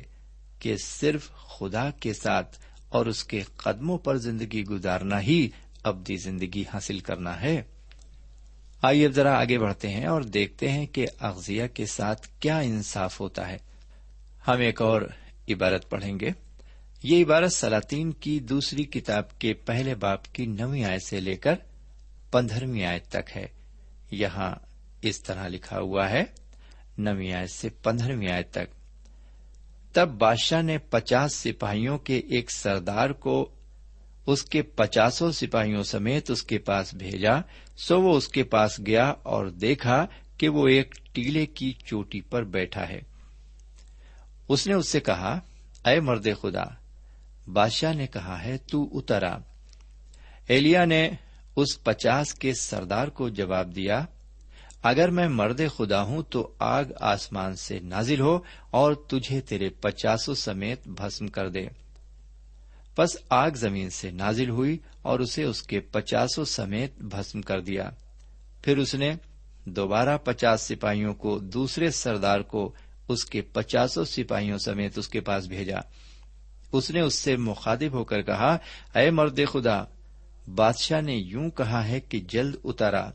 کہ 0.60 0.76
صرف 0.86 1.32
خدا 1.32 1.90
کے 2.00 2.14
ساتھ 2.14 2.60
اور 2.90 3.06
اس 3.06 3.24
کے 3.24 3.42
قدموں 3.42 3.98
پر 3.98 4.18
زندگی 4.18 4.64
گزارنا 4.64 5.22
ہی 5.22 5.50
ابدی 5.84 6.18
زندگی 6.18 6.64
حاصل 6.74 7.00
کرنا 7.00 7.42
ہے۔ 7.42 7.62
آئیے 8.82 9.06
اب 9.06 9.12
ذرا 9.12 9.40
آگے 9.40 9.60
بڑھتے 9.60 9.90
ہیں 9.90 10.06
اور 10.06 10.22
دیکھتے 10.22 10.72
ہیں 10.72 10.86
کہ 10.86 11.06
اغزیہ 11.20 11.68
کے 11.74 11.86
ساتھ 11.86 12.28
کیا 12.40 12.60
انصاف 12.60 13.20
ہوتا 13.20 13.50
ہے۔ 13.50 13.58
ہم 14.48 14.60
ایک 14.60 14.82
اور 14.82 15.02
عبارت 15.50 15.90
پڑھیں 15.90 16.20
گے۔ 16.20 16.30
یہ 17.04 17.24
عبارت 17.24 17.54
سلاطین 17.54 18.12
کی 18.12 18.40
دوسری 18.40 18.84
کتاب 18.84 19.40
کے 19.40 19.54
پہلے 19.54 19.96
باپ 19.96 20.34
کی 20.34 20.46
نویں 20.46 20.84
آئے 20.84 21.00
سے 21.00 21.20
لے 21.20 21.36
کر 21.36 21.56
پندرہویں 22.32 22.86
آئے 22.86 23.00
تک 23.00 23.38
ہے۔ 23.38 23.46
یہاں 24.12 24.56
اس 25.02 25.24
طرح 25.24 25.48
لکھا 25.48 25.80
ہوا 25.80 26.10
ہے، 26.10 26.24
نویں 26.98 27.34
آئے 27.34 27.48
سے 27.48 27.70
پندرہویں 27.70 28.32
آئے 28.32 28.44
تک۔ 28.44 28.76
تب 29.94 30.10
بادشاہ 30.10 30.62
نے 30.62 30.78
پچاس 30.78 31.36
سپاہیوں 31.36 31.98
کے 31.98 32.18
ایک 32.18 32.52
سردار 32.52 33.10
کو 33.10 33.50
اس 34.28 34.44
کے 34.44 34.62
پچاسوں 34.62 35.32
سپاہیوں 35.32 35.84
سمیت 35.84 36.32
اس 36.32 36.44
کے 36.44 36.58
پاس 36.58 36.94
بھیجا۔ 36.94 37.34
سو 37.78 38.02
وہ 38.02 38.18
اس 38.18 38.28
کے 38.28 38.44
پاس 38.44 38.80
گیا 38.88 39.10
اور 39.10 39.46
دیکھا 39.46 40.06
کہ 40.38 40.50
وہ 40.50 40.68
ایک 40.68 40.96
ٹیلے 41.14 41.46
کی 41.46 41.74
چوٹی 41.86 42.22
پر 42.22 42.44
بیٹھا 42.44 42.90
ہے۔ 42.90 43.02
اس 44.48 44.68
نے 44.68 44.74
اس 44.74 44.88
سے 44.88 45.00
کہا، 45.00 45.40
اے 45.86 46.00
مرد 46.00 46.28
خدا، 46.42 46.64
بادشاہ 47.54 47.94
نے 47.94 48.08
کہا 48.08 48.44
ہے 48.44 48.58
تو 48.58 48.98
اترا 48.98 49.38
ایلیا 50.48 50.86
نے 50.86 51.10
اس 51.56 51.84
پچاس 51.84 52.34
کے 52.34 52.54
سردار 52.54 53.08
کو 53.08 53.30
جواب 53.30 53.76
دیا، 53.76 54.06
اگر 54.84 55.10
میں 55.10 55.28
مرد 55.28 55.62
خدا 55.78 56.02
ہوں 56.02 56.24
تو 56.24 56.54
آگ 56.60 56.84
آسمان 57.00 57.56
سے 57.56 57.80
نازل 57.80 58.20
ہو 58.20 58.40
اور 58.72 58.94
تجھے 58.94 59.42
تیرے 59.42 59.70
پچاسوں 59.70 60.34
سمیت 60.34 60.88
بھسم 60.88 61.28
کر 61.28 61.50
دے۔ 61.50 61.68
پس 62.96 63.18
آگ 63.30 63.52
زمین 63.52 63.90
سے 63.90 64.12
نازل 64.12 64.50
ہوئی 64.50 64.78
اور 65.02 65.20
اسے 65.20 65.44
اس 65.44 65.64
کے 65.64 65.80
پچاسوں 65.80 66.46
سمیت 66.46 67.02
بھسم 67.02 67.42
کر 67.42 67.62
دیا۔ 67.62 67.90
پھر 68.62 68.78
اس 68.78 68.96
نے 68.96 69.16
دوبارہ 69.66 70.18
پچاس 70.18 70.62
سپاہیوں 70.62 71.14
کو 71.14 71.40
دوسرے 71.40 71.92
سردار 71.92 72.40
کو 72.40 72.74
اس 73.08 73.26
کے 73.26 73.42
پچاسوں 73.42 74.06
سپاہیوں 74.06 74.58
سمیت 74.58 74.98
اس 74.98 75.08
کے 75.08 75.20
پاس 75.20 75.46
بھیجا۔ 75.46 75.78
اس 76.72 76.92
نے 76.92 77.00
اس 77.00 77.16
سے 77.16 77.38
مخاطب 77.38 77.94
ہو 77.94 78.04
کر 78.04 78.22
کہا، 78.22 78.58
اے 78.96 79.12
مرد 79.12 79.40
خدا، 79.52 79.84
بادشاہ 80.56 81.02
نے 81.02 81.16
یوں 81.16 81.50
کہا 81.50 81.88
ہے 81.88 82.00
کہ 82.00 82.20
جلد 82.20 82.56
اتارا۔ 82.64 83.10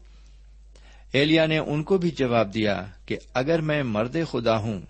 ایلیا 1.13 1.47
نے 1.47 1.59
ان 1.59 1.83
کو 1.83 1.99
بھی 1.99 2.11
جواب 2.11 2.55
دیا 2.55 2.85
کہ 3.07 3.17
اگر 3.35 3.61
میں 3.61 3.83
مرد 3.83 4.17
خدا 4.31 4.57
ہوں 4.57 4.81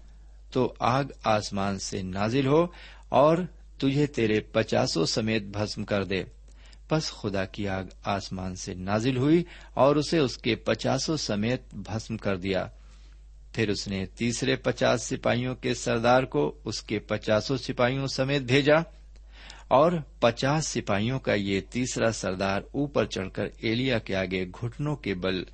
تو 0.52 0.74
آگ 0.78 1.04
آسمان 1.24 1.78
سے 1.78 2.02
نازل 2.02 2.46
ہو 2.46 2.66
اور 3.08 3.38
تجھے 3.78 4.06
تیرے 4.06 4.40
پچاسوں 4.40 5.06
سمیت 5.06 5.42
بھسم 5.42 5.84
کر 5.84 6.04
دے۔ 6.04 6.24
پس 6.88 7.12
خدا 7.12 7.44
کی 7.44 7.68
آگ 7.68 7.84
آسمان 8.04 8.56
سے 8.56 8.74
نازل 8.74 9.16
ہوئی 9.16 9.44
اور 9.74 9.96
اسے 9.96 10.18
اس 10.18 10.36
کے 10.36 10.54
پچاسوں 10.54 11.16
سمیت 11.16 11.62
بھسم 11.74 12.16
کر 12.16 12.36
دیا۔ 12.36 12.66
پھر 13.52 13.68
اس 13.68 13.88
نے 13.88 14.06
تیسرے 14.06 14.56
پچاس 14.56 15.02
سپاہیوں 15.02 15.54
کے 15.54 15.74
سردار 15.74 16.22
کو 16.22 16.60
اس 16.64 16.82
کے 16.82 16.98
پچاسوں 16.98 17.56
سپاہیوں 17.56 18.06
سمیت 18.06 18.42
بھیجا 18.42 18.76
اور 19.68 19.92
پچاس 20.20 20.66
سپاہیوں 20.66 21.18
کا 21.18 21.34
یہ 21.34 21.60
تیسرا 21.70 22.12
سردار 22.12 22.62
اوپر 22.72 23.04
چڑھ 23.04 23.30
کر 23.32 23.46
ایلیا 23.58 23.98
کے 23.98 24.14
آگے 24.14 24.46
گھٹنوں 24.46 24.96
کے 24.96 25.14
بل 25.14 25.44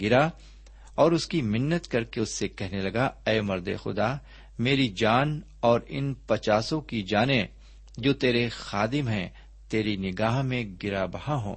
گرا 0.00 0.28
اور 0.94 1.12
اس 1.12 1.26
کی 1.26 1.42
منت 1.42 1.88
کر 1.88 2.04
کے 2.04 2.20
اس 2.20 2.38
سے 2.38 2.48
کہنے 2.48 2.80
لگا، 2.80 3.10
اے 3.26 3.40
مرد 3.40 3.68
خدا، 3.82 4.16
میری 4.58 4.88
جان 4.88 5.40
اور 5.60 5.80
ان 5.88 6.14
پچاسوں 6.14 6.80
کی 6.80 7.02
جانیں 7.02 7.46
جو 7.98 8.12
تیرے 8.12 8.48
خادم 8.48 9.08
ہیں، 9.08 9.28
تیری 9.68 9.96
نگاہ 9.96 10.42
میں 10.42 10.64
گرا 10.82 11.06
بہا 11.06 11.34
ہوں۔ 11.34 11.56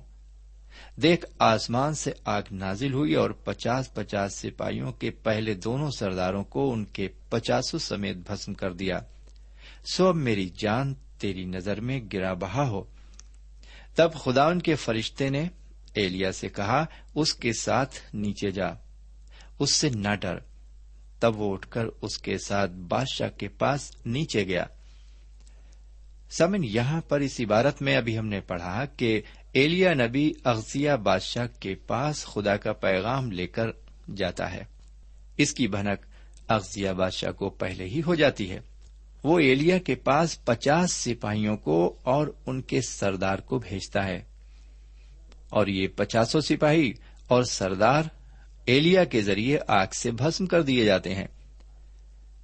دیکھ 0.95 1.25
آسمان 1.39 1.93
سے 1.93 2.11
آگ 2.25 2.41
نازل 2.51 2.93
ہوئی 2.93 3.15
اور 3.15 3.29
پچاس 3.29 3.93
پچاس 3.93 4.33
سپاہیوں 4.33 4.91
کے 4.91 5.11
پہلے 5.11 5.53
دونوں 5.53 5.91
سرداروں 5.91 6.43
کو 6.43 6.73
ان 6.73 6.85
کے 6.85 7.07
پچاسوں 7.29 7.79
سمیت 7.79 8.15
بھسم 8.15 8.53
کر 8.53 8.73
دیا۔ 8.73 8.99
سو 9.93 10.07
اب 10.07 10.15
میری 10.15 10.49
جان 10.49 10.93
تیری 11.19 11.45
نظر 11.45 11.81
میں 11.81 12.01
گرا 12.13 12.33
بہا 12.33 12.69
ہو۔ 12.69 12.83
تب 13.95 14.13
خدا 14.13 14.47
ان 14.47 14.61
کے 14.61 14.75
فرشتے 14.75 15.29
نے 15.29 15.47
ایلیا 15.93 16.31
سے 16.31 16.49
کہا، 16.49 16.85
اس 17.15 17.33
کے 17.33 17.53
ساتھ 17.53 17.95
نیچے 18.13 18.51
جا، 18.51 18.67
اس 19.59 19.73
سے 19.73 19.89
نہ 19.89 20.15
ڈر۔ 20.21 20.37
تب 21.19 21.39
وہ 21.39 21.53
اٹھ 21.53 21.67
کر 21.69 21.85
اس 22.01 22.17
کے 22.17 22.37
ساتھ 22.37 22.71
بادشاہ 22.71 23.29
کے 23.29 23.47
پاس 23.47 23.91
نیچے 24.05 24.47
گیا۔ 24.47 24.65
سمن، 26.31 26.63
یہاں 26.63 27.01
پر 27.01 27.19
اس 27.19 27.39
عبارت 27.39 27.81
میں 27.81 27.95
ابھی 27.95 28.17
ہم 28.17 28.27
نے 28.27 28.39
پڑھا 28.39 28.85
کہ 28.85 29.21
ایلیا 29.53 29.93
نبی 29.93 30.31
اغزیہ 30.43 30.91
بادشاہ 30.91 31.47
کے 31.59 31.75
پاس 31.75 32.25
خدا 32.25 32.57
کا 32.57 32.73
پیغام 32.73 33.31
لے 33.31 33.47
کر 33.47 33.67
جاتا 34.17 34.53
ہے۔ 34.53 34.63
اس 35.37 35.53
کی 35.53 35.67
بھنک 35.67 36.05
اغزیہ 36.47 36.89
بادشاہ 36.89 37.31
کو 37.31 37.49
پہلے 37.49 37.85
ہی 37.85 38.01
ہو 38.05 38.15
جاتی 38.15 38.51
ہے۔ 38.51 38.59
وہ 39.23 39.39
ایلیا 39.39 39.77
کے 39.77 39.95
پاس 39.95 40.45
پچاس 40.45 40.93
سپاہیوں 40.93 41.57
کو 41.57 41.99
اور 42.03 42.27
ان 42.45 42.61
کے 42.61 42.81
سردار 42.81 43.39
کو 43.39 43.59
بھیجتا 43.59 44.05
ہے۔ 44.05 44.21
اور 45.49 45.67
یہ 45.67 45.87
پچاسوں 45.95 46.41
سپاہی 46.41 46.93
اور 47.27 47.43
سردار 47.43 48.03
ایلیا 48.65 49.03
کے 49.03 49.21
ذریعے 49.21 49.59
آگ 49.67 49.87
سے 49.99 50.11
بھسم 50.11 50.45
کر 50.45 50.61
دیے 50.61 50.85
جاتے 50.85 51.15
ہیں۔ 51.15 51.27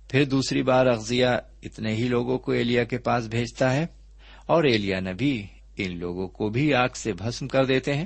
پھر 0.09 0.23
دوسری 0.23 0.63
بار 0.63 0.85
اغزیہ 0.85 1.27
اتنے 1.63 1.95
ہی 1.95 2.07
لوگوں 2.07 2.37
کو 2.37 2.51
ایلیا 2.51 2.83
کے 2.83 2.97
پاس 2.97 3.25
بھیجتا 3.25 3.73
ہے 3.73 3.85
اور 4.45 4.63
ایلیا 4.63 4.99
نبی 4.99 5.43
ان 5.77 5.97
لوگوں 5.97 6.27
کو 6.27 6.49
بھی 6.49 6.73
آگ 6.73 6.89
سے 6.95 7.13
بھسم 7.13 7.47
کر 7.47 7.65
دیتے 7.65 7.93
ہیں۔ 7.93 8.05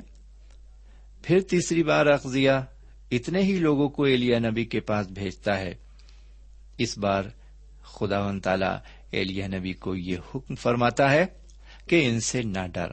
پھر 1.22 1.40
تیسری 1.40 1.82
بار 1.82 2.06
اخذیا 2.06 2.64
اتنے 3.10 3.42
ہی 3.42 3.58
لوگوں 3.58 3.88
کو 3.88 4.04
ایلیا 4.04 4.38
نبی 4.38 4.64
کے 4.64 4.80
پاس 4.80 5.06
بھیجتا 5.06 5.58
ہے۔ 5.58 5.74
اس 6.78 6.98
بار 6.98 7.24
خدا 7.82 8.26
و 8.26 8.40
تعالی 8.40 8.76
ایلیا 9.10 9.46
نبی 9.46 9.72
کو 9.72 9.96
یہ 9.96 10.16
حکم 10.34 10.54
فرماتا 10.54 11.10
ہے 11.12 11.26
کہ 11.86 12.06
ان 12.06 12.20
سے 12.20 12.42
نہ 12.42 12.66
ڈر 12.74 12.88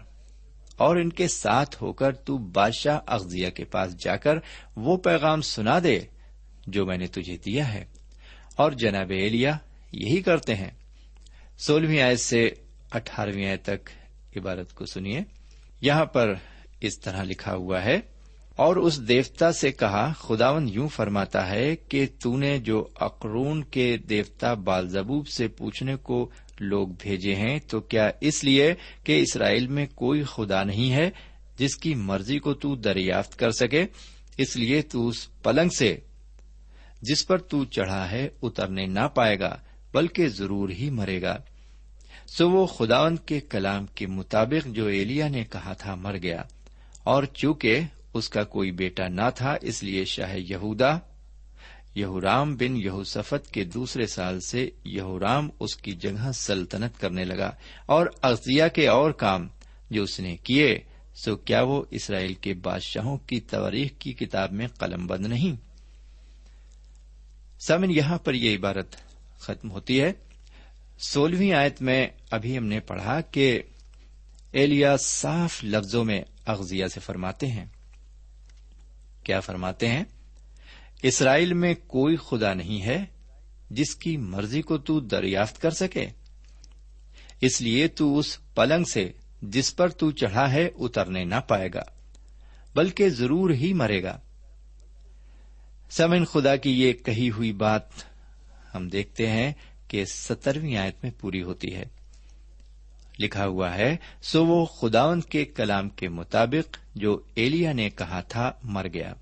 اور 0.78 0.96
ان 0.96 1.10
کے 1.10 1.28
ساتھ 1.28 1.84
ہو 1.84 1.94
کر 1.94 2.16
تو 2.16 2.38
بادشاہ 2.38 3.00
اغزیا 3.08 3.50
کے 3.50 3.64
پاس 3.64 3.98
جا 3.98 4.16
کر 4.16 4.36
وہ 4.76 4.98
پیغام 4.98 5.42
سنا 5.42 5.80
دے 5.84 6.00
جو 6.68 6.86
میں 6.86 6.98
نے 6.98 7.08
تجھے 7.08 7.38
دیا 7.38 7.74
ہے۔ 7.74 7.86
اور 8.56 8.72
جناب 8.72 9.10
ایلیا 9.10 9.58
یہی 9.92 10.22
کرتے 10.22 10.56
ہیں۔ 10.56 10.72
سولہویں 11.58 12.02
آیت 12.02 12.20
سے 12.20 12.50
اٹھارہویں 12.92 13.50
آیت 13.50 13.64
تک 13.64 13.90
عبارت 14.36 14.74
کو 14.74 14.86
سنیے۔ 14.86 15.22
یہاں 15.82 16.06
پر 16.06 16.34
اس 16.82 17.00
طرح 17.00 17.24
لکھا 17.24 17.54
ہوا 17.56 17.84
ہے، 17.84 18.00
اور 18.56 18.76
اس 18.76 19.08
دیوتا 19.08 19.52
سے 19.52 19.72
کہا، 19.72 20.12
خداون 20.18 20.68
یوں 20.70 20.88
فرماتا 20.88 21.50
ہے 21.50 21.76
کہ 21.76 22.06
تو 22.24 22.38
نے 22.38 22.58
جو 22.58 22.88
اقرون 23.00 23.64
کے 23.64 23.98
دیوتا 23.98 24.54
بالزبوب 24.54 25.28
سے 25.28 25.48
پوچھنے 25.48 25.96
کو 25.96 26.30
لوگ 26.60 26.88
بھیجے 26.88 27.36
ہیں، 27.36 27.60
تو 27.60 27.80
کیا 27.80 28.10
اس 28.22 28.44
لیے 28.44 28.74
کہ 29.04 29.20
اسرائیل 29.22 29.68
میں 29.68 29.86
کوئی 29.96 30.24
خدا 30.24 30.64
نہیں 30.64 30.92
ہے 30.92 31.10
جس 31.58 31.76
کی 31.76 31.94
مرضی 31.96 32.40
کو 32.40 32.54
تو 32.54 32.76
دریافت 32.76 33.40
کر 33.40 33.52
سکے؟ 33.52 33.86
اس 34.38 34.56
لیے 34.56 34.82
تو 34.82 35.08
اس 35.08 35.42
پلنگ 35.44 35.70
سے، 35.70 35.96
جس 37.02 37.28
پر 37.28 37.38
تو 37.38 37.64
چڑھا 37.66 38.12
ہے، 38.12 38.28
اترنے 38.42 38.86
نہ 38.86 39.08
پائے 39.16 39.40
گا، 39.40 39.56
بلکہ 39.94 40.28
ضرور 40.28 40.70
ہی 40.70 40.90
مرے 40.90 41.22
گا۔ 41.22 41.38
سو 42.28 42.50
وہ 42.50 42.66
خداون 42.66 43.16
کے 43.16 43.40
کلام 43.40 43.86
کے 43.86 44.08
مطابق 44.08 44.68
جو 44.68 44.86
ایلیا 44.86 45.28
نے 45.28 45.46
کہا 45.46 45.74
تھا 45.74 45.96
مر 45.96 46.18
گیا۔ 46.18 46.44
اور 47.04 47.24
چونکہ 47.24 47.80
اس 48.14 48.30
کا 48.30 48.44
کوئی 48.44 48.72
بیٹا 48.72 49.08
نہ 49.08 49.30
تھا، 49.36 49.56
اس 49.62 49.84
لیے 49.84 50.06
شاہ 50.06 50.36
یہودا، 50.38 50.98
یہورام 51.96 52.56
بن 52.56 52.78
یہوسفت 52.78 53.52
کے 53.52 53.64
دوسرے 53.64 54.08
سال 54.08 54.40
سے 54.40 54.70
یہورام 54.86 55.50
اس 55.60 55.76
کی 55.76 55.92
جگہ 55.92 56.32
سلطنت 56.32 57.00
کرنے 57.00 57.24
لگا۔ 57.24 57.52
اور 57.86 58.08
ازیا 58.22 58.68
کے 58.68 58.88
اور 58.88 59.12
کام 59.12 59.48
جو 59.92 60.04
اس 60.04 60.20
نے 60.20 60.38
کیے، 60.38 60.80
سو 61.16 61.36
کیا 61.36 61.62
وہ 61.62 61.84
اسرائیل 61.92 62.34
کے 62.34 62.54
بادشاہوں 62.54 63.18
کی 63.18 63.40
تاریخ 63.40 63.92
کی 64.00 64.14
کتاب 64.14 64.52
میں 64.52 64.68
قلم 64.68 65.08
بند 65.08 65.26
نہیں؟ 65.26 65.56
سمن 67.60 67.92
یہاں 67.92 68.18
پر 68.18 68.34
یہ 68.34 68.58
عبارت 68.58 68.96
ختم 69.40 69.72
ہوتی 69.72 70.02
ہے۔ 70.02 70.14
سولہویں 70.98 71.54
آیت 71.54 71.82
میں 71.82 72.08
ابھی 72.32 72.58
ہم 72.58 72.66
نے 72.66 72.80
پڑھا 72.80 73.22
کہ 73.22 73.62
ایلیا 74.52 74.98
صاف 74.98 75.64
لفظوں 75.64 76.06
میں 76.06 76.22
اغزیا 76.46 76.88
سے 76.88 77.00
فرماتے 77.00 77.48
ہیں۔ 77.48 77.66
کیا 79.24 79.40
فرماتے 79.40 79.88
ہیں؟ 79.88 80.04
اسرائیل 81.04 81.54
میں 81.54 81.74
کوئی 81.88 82.16
خدا 82.16 82.54
نہیں 82.54 82.82
ہے 82.82 83.06
جس 83.70 83.96
کی 83.96 84.18
مرضی 84.18 84.62
کو 84.62 84.78
تو 84.78 85.00
دریافت 85.00 85.62
کر 85.62 85.72
سکے۔ 85.72 86.08
اس 87.42 87.62
لیے 87.62 87.88
تو 87.88 88.20
اس 88.20 88.38
پلنگ 88.56 88.84
سے 88.84 89.12
جس 89.42 89.76
پر 89.76 89.90
تو 89.90 90.12
چڑھا 90.12 90.52
ہے 90.52 90.70
اترنے 90.76 91.24
نہ 91.24 91.36
پائے 91.36 91.70
گا، 91.74 91.84
بلکہ 92.76 93.10
ضرور 93.10 93.50
ہی 93.50 93.74
مرے 93.74 94.04
گا۔ 94.04 94.20
سمن 95.90 96.26
خدا 96.26 96.56
کی 96.56 96.82
یہ 96.82 96.94
کہی 96.94 97.30
ہوئی 97.30 97.54
بات 97.54 97.84
ہم 98.76 98.88
دیکھتے 98.88 99.30
ہیں 99.30 99.54
کہ 99.88 100.06
سترویں 100.06 100.78
آیت 100.78 100.96
میں 101.04 101.12
پوری 101.20 101.44
ہوتی 101.44 101.76
ہے۔ 101.76 101.86
لکھا 103.20 103.46
ہوا 103.46 103.76
ہے، 103.76 103.98
سو 104.22 104.46
وہ 104.46 104.66
خداون 104.66 105.22
کے 105.22 105.46
کلام 105.46 105.90
کے 105.90 106.10
مطابق 106.10 106.78
جو 106.96 107.22
ایلیا 107.36 107.74
نے 107.74 107.90
کہا 107.90 108.22
تھا، 108.22 108.52
مر 108.64 108.88
گیا۔ 108.94 109.14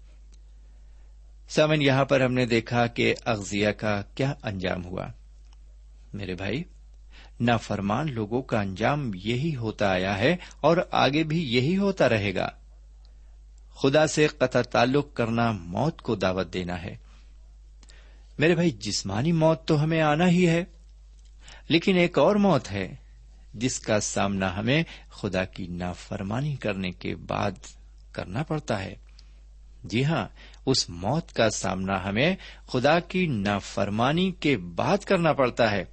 سمن 1.50 1.82
یہاں 1.82 2.06
پر 2.06 2.22
ہم 2.22 2.34
نے 2.34 2.46
دیکھا 2.46 2.88
کہ 2.88 3.16
اغزیا 3.26 3.72
کا 3.72 4.02
کیا 4.16 4.34
انجام 4.44 4.86
ہوا۔ 4.86 5.08
میرے 6.14 6.34
بھائی، 6.34 6.64
نافرمان 7.40 8.14
لوگوں 8.14 8.42
کا 8.42 8.62
انجام 8.62 9.12
یہی 9.16 9.56
ہوتا 9.56 9.90
آیا 9.90 10.18
ہے 10.18 10.36
اور 10.62 10.78
آگے 10.92 11.24
بھی 11.24 11.56
یہی 11.56 11.78
ہوتا 11.78 12.10
رہے 12.10 12.36
گا۔ 12.36 12.50
خدا 13.70 14.08
سے 14.08 14.28
قطع 14.28 14.62
تعلق 14.62 15.14
کرنا 15.14 15.52
موت 15.52 16.02
کو 16.02 16.16
دعوت 16.16 16.54
دینا 16.54 16.84
ہے۔ 16.84 17.05
میرے 18.40 18.56
بھائی، 18.56 18.72
جسمانی 18.72 19.32
موت 19.32 19.66
تو 19.68 19.84
ہمیں 19.84 20.02
آنا 20.02 20.28
ہی 20.30 20.48
ہے، 20.48 20.64
لیکن 21.70 21.98
ایک 21.98 22.18
اور 22.18 22.36
موت 22.36 22.72
ہے، 22.72 22.88
جس 23.54 23.80
کا 23.80 24.00
سامنا 24.00 24.58
ہمیں 24.58 24.84
خدا 25.12 25.44
کی 25.46 25.68
نافرمانی 25.68 26.56
کرنے 26.56 26.92
کے 26.92 27.16
بعد 27.16 27.52
کرنا 28.12 28.44
پڑتا 28.44 28.84
ہے۔ 28.84 28.96
جی 29.84 30.04
ہاں 30.06 30.26
اس 30.66 30.90
موت 30.90 31.32
کا 31.34 31.50
سامنا 31.50 32.04
ہمیں 32.06 32.36
خدا 32.68 33.00
کی 33.00 33.26
نافرمانی 33.28 34.32
کے 34.32 34.58
بعد 34.58 34.98
کرنا 34.98 35.34
پڑتا 35.34 35.72
ہے، 35.72 35.84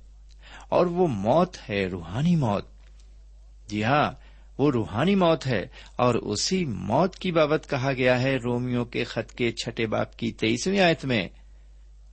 اور 0.68 0.86
وہ 0.86 1.06
موت 1.06 1.56
ہے 1.68 1.84
روحانی 1.86 2.34
موت۔ 2.36 2.66
جی 3.68 3.84
ہاں 3.84 4.10
وہ 4.58 4.70
روحانی 4.70 5.14
موت 5.14 5.46
ہے، 5.46 5.62
اور 5.96 6.14
اسی 6.14 6.64
موت 6.64 7.16
کی 7.16 7.32
بابت 7.32 7.66
کہا 7.70 7.92
گیا 7.92 8.20
ہے 8.22 8.34
رومیو 8.36 8.84
کے 8.84 9.04
خط 9.04 9.32
کے 9.32 9.50
چھٹے 9.52 9.86
باپ 9.86 10.16
کی 10.16 10.32
تیئیسویں 10.32 10.80
آیت 10.80 11.04
میں۔ 11.04 11.28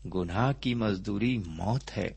گناہ 0.06 0.52
کی 0.52 0.74
مزدوری 0.74 1.38
موت 1.38 1.98
ہے۔ 1.98 2.10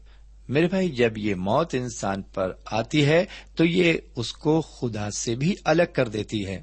میرے 0.49 0.67
بھائی، 0.67 0.89
جب 0.89 1.19
یہ 1.19 1.35
موت 1.35 1.75
انسان 1.75 2.23
پر 2.23 2.53
آتی 2.67 3.05
ہے، 3.05 3.25
تو 3.57 3.65
یہ 3.65 3.95
اس 4.17 4.33
کو 4.33 4.61
خدا 4.61 5.11
سے 5.11 5.35
بھی 5.35 5.55
الگ 5.65 5.83
کر 5.93 6.09
دیتی 6.09 6.47
ہے۔ 6.47 6.61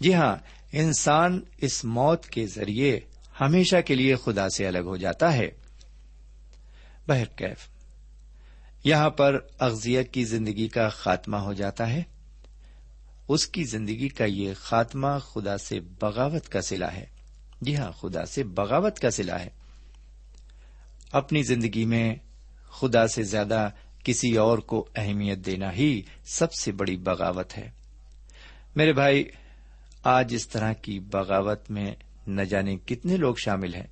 جی 0.00 0.14
ہاں 0.14 0.36
انسان 0.72 1.40
اس 1.58 1.84
موت 1.84 2.26
کے 2.26 2.46
ذریعے 2.46 3.00
ہمیشہ 3.40 3.76
کے 3.86 3.94
لیے 3.94 4.16
خدا 4.16 4.48
سے 4.48 4.66
الگ 4.66 4.78
ہو 4.78 4.96
جاتا 4.96 5.32
ہے۔ 5.32 5.50
بہرکیف 7.08 7.68
یہاں 8.84 9.10
پر 9.10 9.38
اغزیت 9.58 10.12
کی 10.12 10.24
زندگی 10.24 10.68
کا 10.68 10.88
خاتمہ 10.88 11.36
ہو 11.36 11.52
جاتا 11.52 11.90
ہے۔ 11.90 12.02
اس 13.28 13.46
کی 13.46 13.64
زندگی 13.64 14.08
کا 14.08 14.24
یہ 14.24 14.54
خاتمہ 14.56 15.18
خدا 15.18 15.58
سے 15.58 15.80
بغاوت 15.80 16.48
کا 16.48 16.60
سلا 16.60 16.92
ہے۔ 16.94 17.06
جی 17.60 17.76
ہاں 17.76 17.92
خدا 17.92 18.26
سے 18.26 18.44
بغاوت 18.44 18.98
کا 18.98 19.10
سلا 19.10 19.40
ہے۔ 19.40 19.57
اپنی 21.12 21.42
زندگی 21.42 21.84
میں 21.84 22.16
خدا 22.70 23.06
سے 23.06 23.22
زیادہ 23.22 23.70
کسی 24.04 24.36
اور 24.36 24.58
کو 24.58 24.88
اہمیت 24.96 25.38
دینا 25.46 25.72
ہی 25.72 26.02
سب 26.24 26.52
سے 26.52 26.72
بڑی 26.72 26.96
بغاوت 26.96 27.58
ہے۔ 27.58 27.70
میرے 28.76 28.92
بھائی، 28.92 29.24
آج 30.04 30.34
اس 30.34 30.48
طرح 30.48 30.72
کی 30.72 31.00
بغاوت 31.00 31.70
میں 31.70 31.94
نہ 32.26 32.42
جانے 32.42 32.76
کتنے 32.76 33.16
لوگ 33.16 33.34
شامل 33.44 33.74
ہیں۔ 33.74 33.86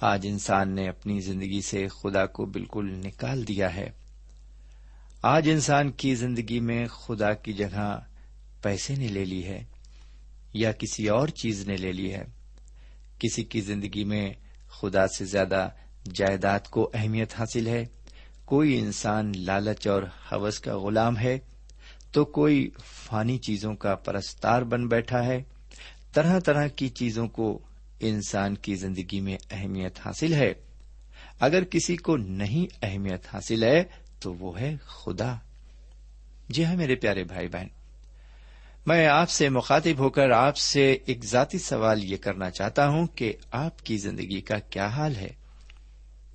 آج 0.00 0.26
انسان 0.28 0.74
نے 0.74 0.88
اپنی 0.88 1.20
زندگی 1.20 1.60
سے 1.60 1.88
خدا 1.88 2.26
کو 2.26 2.46
بالکل 2.46 2.92
نکال 3.04 3.48
دیا 3.48 3.74
ہے۔ 3.74 3.90
آج 5.22 5.48
انسان 5.50 5.90
کی 5.92 6.14
زندگی 6.14 6.60
میں 6.60 6.86
خدا 6.86 7.34
کی 7.34 7.52
جگہ 7.52 8.00
پیسے 8.62 8.96
نے 8.96 9.08
لے 9.08 9.24
لی 9.24 9.44
ہے 9.44 9.64
یا 10.52 10.72
کسی 10.72 11.08
اور 11.08 11.28
چیز 11.28 11.68
نے 11.68 11.76
لے 11.76 11.92
لی 11.92 12.14
ہے۔ 12.14 12.24
کسی 13.18 13.44
کی 13.44 13.60
زندگی 13.60 14.04
میں 14.04 14.32
خدا 14.80 15.08
سے 15.08 15.24
زیادہ 15.24 15.68
جائیداد 16.14 16.60
کو 16.60 16.90
اہمیت 16.94 17.32
حاصل 17.38 17.66
ہے۔ 17.66 17.86
کوئی 18.44 18.78
انسان 18.78 19.32
لالچ 19.36 19.86
اور 19.86 20.02
حوث 20.02 20.58
کا 20.58 20.78
غلام 20.78 21.18
ہے، 21.18 21.38
تو 22.12 22.24
کوئی 22.24 22.70
فانی 22.84 23.38
چیزوں 23.38 23.74
کا 23.74 23.94
پرستار 23.94 24.62
بن 24.62 24.88
بیٹھا 24.88 25.24
ہے۔ 25.24 25.42
طرح 26.12 26.38
طرح 26.40 26.66
کی 26.66 26.88
چیزوں 26.88 27.28
کو 27.28 27.58
انسان 28.00 28.54
کی 28.54 28.74
زندگی 28.74 29.20
میں 29.20 29.36
اہمیت 29.50 29.98
حاصل 30.04 30.32
ہے۔ 30.32 30.54
اگر 31.40 31.64
کسی 31.64 31.96
کو 31.96 32.16
نہیں 32.16 32.74
اہمیت 32.82 33.26
حاصل 33.34 33.62
ہے، 33.62 33.84
تو 34.20 34.34
وہ 34.34 34.60
ہے 34.60 34.76
خدا۔ 34.86 35.34
جی 36.48 36.64
ہاں 36.64 36.76
میرے 36.76 36.94
پیارے 36.94 37.24
بھائی 37.24 37.48
بہن 37.48 37.66
میں 38.86 39.06
آپ 39.06 39.30
سے 39.30 39.48
مخاطب 39.48 39.98
ہو 39.98 40.10
کر 40.10 40.30
آپ 40.30 40.56
سے 40.56 40.96
ایک 41.06 41.24
ذاتی 41.24 41.58
سوال 41.58 42.04
یہ 42.04 42.16
کرنا 42.16 42.50
چاہتا 42.50 42.88
ہوں 42.88 43.06
کہ 43.06 43.32
آپ 43.50 43.86
کی 43.86 43.96
زندگی 43.96 44.40
کا 44.40 44.58
کیا 44.58 44.86
حال 44.86 45.16
ہے؟ 45.16 45.28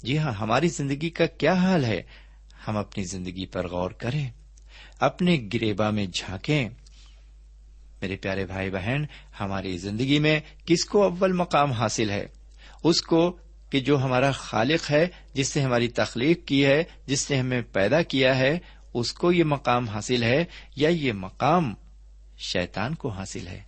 جی 0.04 0.18
ہاں 0.18 0.32
ہماری 0.32 0.68
زندگی 0.68 1.10
کا 1.10 1.26
کیا 1.26 1.54
حال 1.54 1.86
ہے؟ 1.86 2.02
ہم 2.68 2.78
اپنی 2.78 3.04
زندگی 3.04 3.46
پر 3.46 3.68
غور 3.68 3.92
کریں، 3.92 4.30
اپنے 5.00 5.50
گریبا 5.54 5.90
میں 5.90 6.06
جھانکیں۔ 6.14 6.70
میرے 8.02 8.16
پیارے 8.16 8.46
بھائی 8.46 8.70
بہن، 8.70 9.04
ہماری 9.40 9.78
زندگی 9.78 10.20
میں 10.20 10.40
کس 10.66 10.86
کو 10.86 11.04
اول 11.04 11.34
مقام 11.34 11.72
حاصل 11.72 12.10
ہے؟ 12.10 12.28
اس 12.84 13.02
کو 13.02 13.38
کہ 13.70 13.80
جو 13.80 14.04
ہمارا 14.04 14.32
خالق 14.32 14.92
ہے، 14.92 15.08
جس 15.34 15.58
نے 15.58 15.64
ہماری 15.64 15.88
تخلیق 15.88 16.46
کی 16.46 16.66
ہے، 16.66 16.84
جس 17.06 17.32
نے 17.32 17.38
ہمیں 17.38 17.62
پیدا 17.62 18.02
کیا 18.02 18.38
ہے، 18.38 18.60
اس 18.94 19.14
کو 19.14 19.32
یہ 19.32 19.44
مقام 19.44 19.90
حاصل 19.90 20.24
ہے 20.24 20.46
یا 20.76 20.90
یہ 20.90 21.14
مقام 21.14 21.74
شیطان 22.42 22.96
کو 22.96 23.10
حاصل 23.10 23.48
ہے 23.48 23.62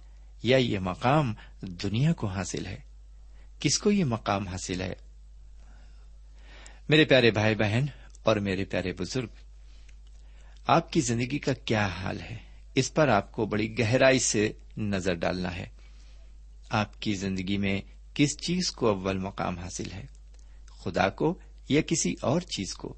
یا 0.44 0.58
یہ 0.58 0.80
مقام 0.80 1.34
دنیا 1.62 2.14
کو 2.14 2.28
حاصل 2.28 2.66
ہے؟ 2.66 2.80
کس 3.60 3.78
کو 3.78 3.92
یہ 3.92 4.06
مقام 4.06 4.48
حاصل 4.48 4.82
ہے؟ 4.82 4.94
میرے 6.90 7.06
پیارے 7.06 7.32
بھائی 7.32 7.56
بہن 7.56 7.86
اور 8.24 8.36
میرے 8.36 8.66
پیارے 8.66 8.94
بزرگ، 8.94 9.28
آپ 10.68 10.94
کی 10.94 11.02
زندگی 11.02 11.40
کا 11.40 11.54
کیا 11.54 11.88
حال 11.88 12.22
ہے؟ 12.22 12.38
اس 12.76 12.94
پر 12.94 13.08
آپ 13.08 13.32
کو 13.32 13.46
بڑی 13.46 13.80
گہرائی 13.80 14.20
سے 14.20 14.52
نظر 14.78 15.14
ڈالنا 15.14 15.56
ہے۔ 15.56 15.66
آپ 16.70 17.02
کی 17.02 17.14
زندگی 17.14 17.58
میں 17.58 17.82
کس 18.14 18.38
چیز 18.38 18.72
کو 18.72 18.88
اول 18.88 19.18
مقام 19.18 19.60
حاصل 19.60 19.92
ہے؟ 19.92 20.06
خدا 20.68 21.10
کو 21.10 21.40
یا 21.70 21.82
کسی 21.82 22.16
اور 22.22 22.42
چیز 22.42 22.74
کو؟ 22.74 22.94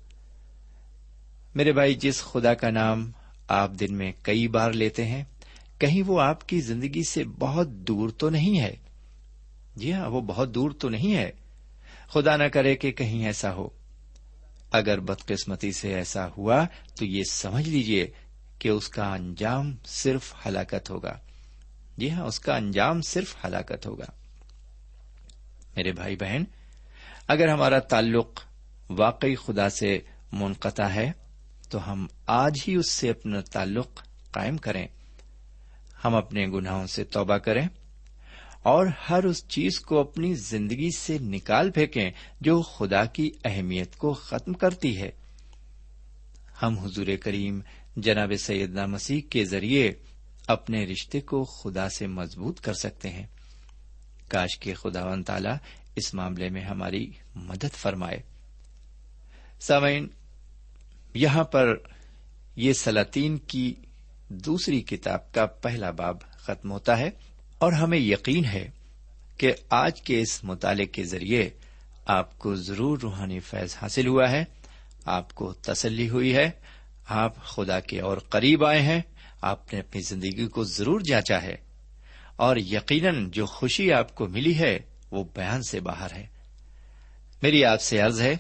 میرے 1.56 1.72
بھائی، 1.72 1.94
جس 1.94 2.22
خدا 2.22 2.54
کا 2.54 2.70
نام 2.70 3.12
آپ 3.48 3.72
دن 3.80 3.94
میں 3.94 4.12
کئی 4.22 4.48
بار 4.48 4.72
لیتے 4.72 5.06
ہیں 5.06 5.24
کہیں 5.80 6.04
وہ 6.08 6.22
آپ 6.22 6.50
کی 6.50 6.62
زندگی 6.62 7.04
سے 7.04 7.24
بہت 7.24 7.68
دور 7.70 8.10
تو 8.10 8.30
نہیں 8.30 8.60
ہے؟ 8.60 8.76
جی 9.76 9.94
ہاں 9.94 10.10
وہ 10.10 10.22
بہت 10.22 10.56
دور 10.56 10.72
تو 10.72 10.90
نہیں 10.90 11.16
ہے۔ 11.16 11.32
خدا 12.08 12.38
نہ 12.38 12.44
کرے 12.44 12.76
کہ 12.76 12.92
کہیں 12.92 13.26
ایسا 13.26 13.54
ہو۔ 13.54 13.70
اگر 14.72 15.00
بدقسمتی 15.00 15.72
سے 15.72 15.96
ایسا 15.96 16.28
ہوا 16.38 16.66
تو 16.96 17.06
یہ 17.06 17.24
سمجھ 17.32 17.70
لیجیے 17.70 18.12
کہ 18.60 18.70
اس 18.70 18.90
کا 18.90 19.14
انجام 19.14 19.76
صرف 19.86 20.34
ہلاکت 20.46 20.90
ہوگا۔ 20.90 21.18
جی 21.98 22.12
ہاں 22.12 22.26
اس 22.26 22.40
کا 22.40 22.56
انجام 22.56 23.02
صرف 23.02 23.36
ہلاکت 23.46 23.86
ہوگا۔ 23.86 24.06
میرے 25.76 25.92
بھائی 25.92 26.16
بہن، 26.16 26.44
اگر 27.28 27.48
ہمارا 27.48 27.80
تعلق 27.80 28.42
واقعی 28.90 29.36
خدا 29.36 29.70
سے 29.70 30.00
منقطع 30.32 30.88
ہے، 30.88 31.12
تو 31.70 31.92
ہم 31.92 32.08
آج 32.26 32.58
ہی 32.68 32.76
اس 32.76 32.90
سے 32.90 33.10
اپنا 33.10 33.42
تعلق 33.42 34.04
قائم 34.32 34.58
کریں۔ 34.58 34.88
ہم 36.06 36.16
اپنے 36.16 36.48
گناہوں 36.48 36.88
سے 36.88 37.04
توبہ 37.04 37.38
کریں 37.38 37.68
اور 38.64 38.88
ہر 39.10 39.24
اس 39.24 39.48
چیز 39.48 39.80
کو 39.80 40.00
اپنی 40.00 40.34
زندگی 40.34 40.90
سے 40.98 41.18
نکال 41.18 41.72
پھینکیں 41.72 42.12
جو 42.42 42.62
خدا 42.62 43.06
کی 43.06 43.32
اہمیت 43.44 43.96
کو 43.96 44.14
ختم 44.14 44.54
کرتی 44.54 44.98
ہے۔ 44.98 45.12
ہم 46.62 46.80
حضور 46.80 47.08
کریم 47.24 47.60
جناب 47.98 48.32
سیدنا 48.40 48.86
مسیح 48.86 49.22
کے 49.30 49.46
ذریعے 49.46 49.94
اپنے 50.48 50.86
رشتے 50.86 51.22
کو 51.22 51.44
خدا 51.44 51.90
سے 51.90 52.08
مضبوط 52.08 52.60
کر 52.60 52.74
سکتے 52.74 53.10
ہیں۔ 53.10 53.26
کاش 54.28 54.60
کے 54.60 54.74
خدا 54.74 55.06
و 55.06 55.24
تعالی 55.24 55.50
اس 55.96 56.14
معاملے 56.14 56.50
میں 56.50 56.62
ہماری 56.62 57.12
مدد 57.36 57.74
فرمائے۔ 57.74 58.22
سامعین، 59.60 60.08
یہاں 61.14 61.44
پر 61.44 61.76
یہ 62.56 62.74
سلاطین 62.74 63.38
کی 63.38 63.74
دوسری 64.30 64.82
کتاب 64.82 65.32
کا 65.32 65.46
پہلا 65.46 65.92
باب 65.92 66.18
ختم 66.32 66.72
ہوتا 66.72 66.98
ہے 66.98 67.10
اور 67.58 67.74
ہمیں 67.74 67.98
یقین 67.98 68.46
ہے 68.46 68.70
کہ 69.38 69.54
آج 69.70 70.02
کے 70.02 70.22
اس 70.22 70.44
مطالعے 70.44 70.86
کے 70.86 71.04
ذریعے 71.04 71.50
آپ 72.06 72.40
کو 72.40 72.56
ضرور 72.56 73.00
روحانی 73.00 73.40
فیض 73.40 73.76
حاصل 73.82 74.08
ہوا 74.08 74.32
ہے، 74.32 74.44
آپ 75.06 75.36
کو 75.36 75.54
تسلی 75.54 76.10
ہوئی 76.10 76.36
ہے، 76.36 76.52
آپ 77.08 77.44
خدا 77.44 77.80
کے 77.80 78.00
اور 78.00 78.18
قریب 78.18 78.66
آئے 78.66 78.82
ہیں، 78.82 79.02
آپ 79.42 79.74
نے 79.74 79.80
اپنی 79.80 80.02
زندگی 80.02 80.48
کو 80.48 80.64
ضرور 80.64 81.02
جانچا 81.02 81.42
ہے 81.42 81.56
اور 82.36 82.58
یقیناً 82.58 83.30
جو 83.32 83.46
خوشی 83.46 83.92
آپ 83.92 84.16
کو 84.16 84.28
ملی 84.28 84.60
ہے 84.60 84.80
وہ 85.12 85.24
بیان 85.24 85.64
سے 85.64 85.80
باہر 85.80 86.14
ہے۔ 86.14 86.28
میری 87.42 87.66
آپ 87.66 87.82
سے 87.82 88.00
عرض 88.00 88.22
ہے 88.22 88.36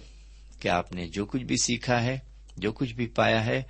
کہ 0.59 0.67
آپ 0.67 0.95
نے 0.95 1.07
جو 1.07 1.25
کچھ 1.25 1.43
بھی 1.43 1.55
سیکھا 1.57 2.03
ہے، 2.03 2.17
جو 2.57 2.71
کچھ 2.71 2.93
بھی 2.93 3.07
پایا 3.07 3.45
ہے 3.45 3.63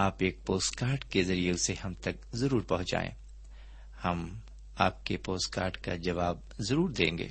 آپ 0.00 0.16
ایک 0.18 0.46
پوسٹ 0.46 0.76
کارڈ 0.76 1.04
کے 1.04 1.22
ذریعے 1.22 1.50
اسے 1.50 1.74
ہم 1.84 1.94
تک 1.94 2.36
ضرور 2.36 2.60
پہنچائیں۔ 2.60 3.10
ہم 4.04 4.38
آپ 4.78 5.06
کے 5.06 5.16
پوسٹ 5.16 5.52
کارڈ 5.52 5.76
کا 5.76 5.96
جواب 5.96 6.38
ضرور 6.58 6.88
دیں 6.88 7.18
گے۔ 7.18 7.28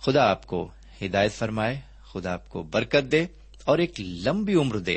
خدا 0.00 0.30
آپ 0.30 0.46
کو 0.46 0.70
ہدایت 1.02 1.32
فرمائے، 1.32 1.80
خدا 2.12 2.32
آپ 2.32 2.48
کو 2.48 2.62
برکت 2.62 3.12
دے 3.12 3.26
اور 3.64 3.78
ایک 3.78 4.00
لمبی 4.00 4.54
عمر 4.54 4.78
دے 4.78 4.96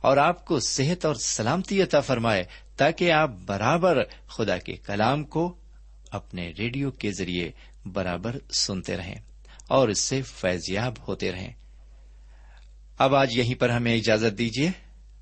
اور 0.00 0.16
آپ 0.16 0.44
کو 0.44 0.60
صحت 0.60 1.04
اور 1.04 1.14
سلامتی 1.14 1.82
عطا 1.82 2.00
فرمائے 2.00 2.44
تاکہ 2.76 3.12
آپ 3.12 3.30
برابر 3.46 4.02
خدا 4.26 4.58
کے 4.58 4.76
کلام 4.76 5.24
کو 5.24 5.54
اپنے 6.10 6.52
ریڈیو 6.58 6.90
کے 6.90 7.12
ذریعے 7.12 7.50
برابر 7.86 8.36
سنتے 8.58 8.96
رہیں 8.96 9.16
اور 9.68 9.88
اس 9.88 10.00
سے 10.00 10.22
فیضیاب 10.22 10.94
ہوتے 11.08 11.32
رہیں۔ 11.32 11.52
اب 12.98 13.14
آج 13.14 13.38
یہیں 13.38 13.54
پر 13.54 13.68
ہمیں 13.68 13.96
اجازت 13.96 14.38
دیجیے 14.38 14.85